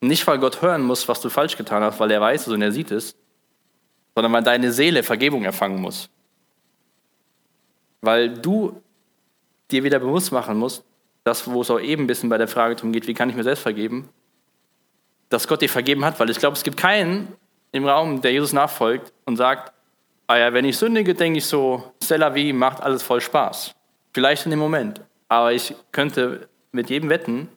[0.00, 2.62] Nicht, weil Gott hören muss, was du falsch getan hast, weil er weiß es und
[2.62, 3.16] er sieht es,
[4.14, 6.10] sondern weil deine Seele Vergebung erfangen muss.
[8.02, 8.82] Weil du
[9.70, 10.84] dir wieder bewusst machen musst,
[11.24, 13.36] das, wo es auch eben ein bisschen bei der Frage darum geht, wie kann ich
[13.36, 14.08] mir selbst vergeben,
[15.30, 17.28] dass Gott dir vergeben hat, weil ich glaube, es gibt keinen
[17.72, 19.72] im Raum, der Jesus nachfolgt und sagt,
[20.26, 23.74] ah ja, wenn ich sündige, denke ich so, Stella wie macht alles voll Spaß.
[24.12, 27.48] Vielleicht in dem Moment, aber ich könnte mit jedem wetten,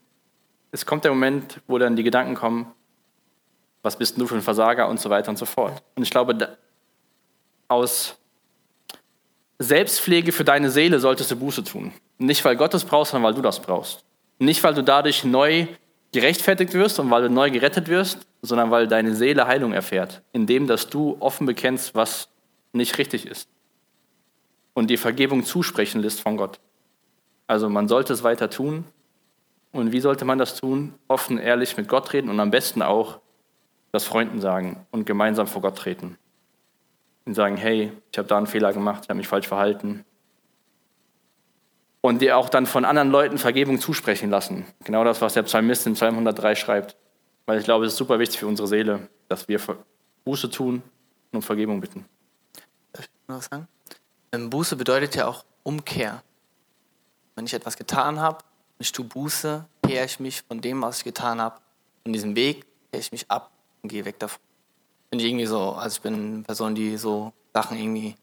[0.72, 2.72] es kommt der Moment, wo dann die Gedanken kommen,
[3.84, 5.82] was bist du für ein Versager und so weiter und so fort.
[5.96, 6.58] Und ich glaube,
[7.68, 8.18] aus
[9.60, 11.92] Selbstpflege für deine Seele solltest du Buße tun.
[12.18, 14.04] Nicht, weil Gott es braucht, sondern weil du das brauchst.
[14.40, 15.68] Nicht, weil du dadurch neu
[16.12, 20.68] gerechtfertigt wirst und weil du neu gerettet wirst, sondern weil deine Seele Heilung erfährt, indem
[20.68, 22.30] dass du offen bekennst, was
[22.72, 23.50] nicht richtig ist
[24.78, 26.60] und die Vergebung zusprechen lässt von Gott.
[27.48, 28.84] Also man sollte es weiter tun.
[29.72, 30.94] Und wie sollte man das tun?
[31.08, 33.20] Offen, ehrlich mit Gott reden und am besten auch
[33.92, 36.20] das Freunden sagen und gemeinsam vor Gott treten.
[37.28, 40.06] Und sagen, hey, ich habe da einen Fehler gemacht, ich habe mich falsch verhalten.
[42.00, 44.66] Und dir auch dann von anderen Leuten Vergebung zusprechen lassen.
[44.86, 46.96] Genau das, was der Psalmist in Psalm 103 schreibt.
[47.46, 49.60] Weil ich glaube, es ist super wichtig für unsere Seele, dass wir
[50.24, 50.82] Buße tun
[51.32, 52.06] und um Vergebung bitten.
[52.94, 53.68] Darf ich noch was sagen?
[54.32, 56.24] Ähm, Buße bedeutet ja auch Umkehr.
[57.36, 58.38] Wenn ich etwas getan habe,
[58.80, 61.60] ich tue Buße, kehre ich mich von dem, was ich getan habe,
[62.04, 63.52] von diesem Weg, kehre ich mich ab
[63.82, 64.47] und gehe weg davon.
[65.18, 68.16] Bin ich irgendwie so, also ich bin eine Person, die so Sachen irgendwie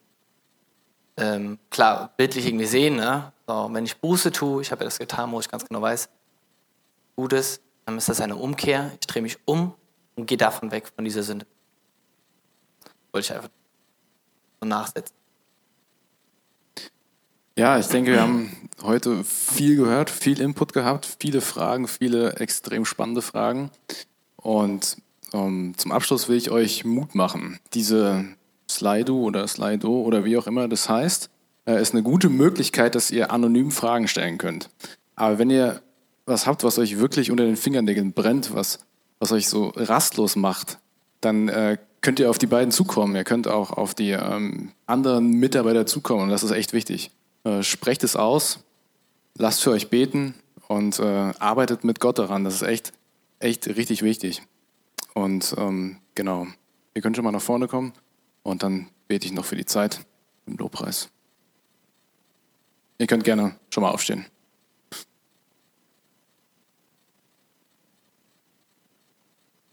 [1.17, 2.95] ähm, klar bildlich irgendwie sehen.
[2.95, 3.33] Ne?
[3.49, 6.09] So, wenn ich Buße tue, ich habe ja das getan, wo ich ganz genau weiß,
[7.17, 8.93] Gutes, dann ist das eine Umkehr.
[9.01, 9.75] Ich drehe mich um
[10.15, 11.49] und gehe davon weg, von dieser Sünde.
[13.11, 13.51] Wollte ich einfach
[14.61, 15.17] so nachsetzen.
[17.59, 22.85] Ja, ich denke, wir haben heute viel gehört, viel Input gehabt, viele Fragen, viele extrem
[22.85, 23.73] spannende Fragen.
[24.37, 24.99] Und
[25.35, 27.59] um, ähm, zum Abschluss will ich euch Mut machen.
[27.75, 28.25] Diese
[28.71, 31.29] Slido oder Slido oder wie auch immer das heißt,
[31.67, 34.71] äh, ist eine gute Möglichkeit, dass ihr anonym Fragen stellen könnt.
[35.17, 35.83] Aber wenn ihr
[36.27, 38.79] was habt, was euch wirklich unter den Fingernägeln brennt, was,
[39.19, 40.79] was euch so rastlos macht,
[41.21, 43.17] dann äh, könnt ihr auf die beiden zukommen.
[43.17, 47.11] Ihr könnt auch auf die ähm, anderen Mitarbeiter zukommen und das ist echt wichtig.
[47.45, 48.61] Äh, sprecht es aus,
[49.37, 50.35] lasst für euch beten
[50.69, 52.45] und äh, arbeitet mit Gott daran.
[52.45, 52.93] Das ist echt,
[53.39, 54.43] echt richtig wichtig.
[55.15, 56.47] Und ähm, genau,
[56.95, 57.93] ihr könnt schon mal nach vorne kommen
[58.43, 60.05] und dann bete ich noch für die Zeit
[60.47, 61.09] im Lobpreis.
[62.99, 64.27] Ihr könnt gerne schon mal aufstehen.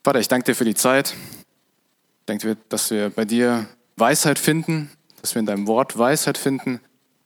[0.04, 1.10] Vater, ich danke dir für die Zeit.
[1.10, 3.68] Ich danke dir, dass wir bei dir
[3.98, 4.90] Weisheit finden,
[5.22, 6.80] dass wir in deinem Wort Weisheit finden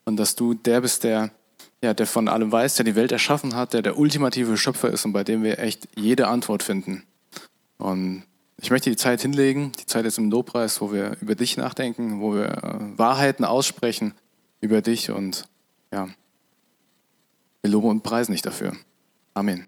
[0.03, 1.31] und dass du der bist, der,
[1.81, 5.05] ja, der von allem weiß, der die Welt erschaffen hat, der der ultimative Schöpfer ist
[5.05, 7.03] und bei dem wir echt jede Antwort finden.
[7.77, 8.23] Und
[8.57, 12.21] ich möchte die Zeit hinlegen, die Zeit ist im Lobpreis, wo wir über dich nachdenken,
[12.21, 14.13] wo wir äh, Wahrheiten aussprechen
[14.61, 15.47] über dich und
[15.91, 16.07] ja,
[17.61, 18.73] wir loben und preisen dich dafür.
[19.33, 19.67] Amen.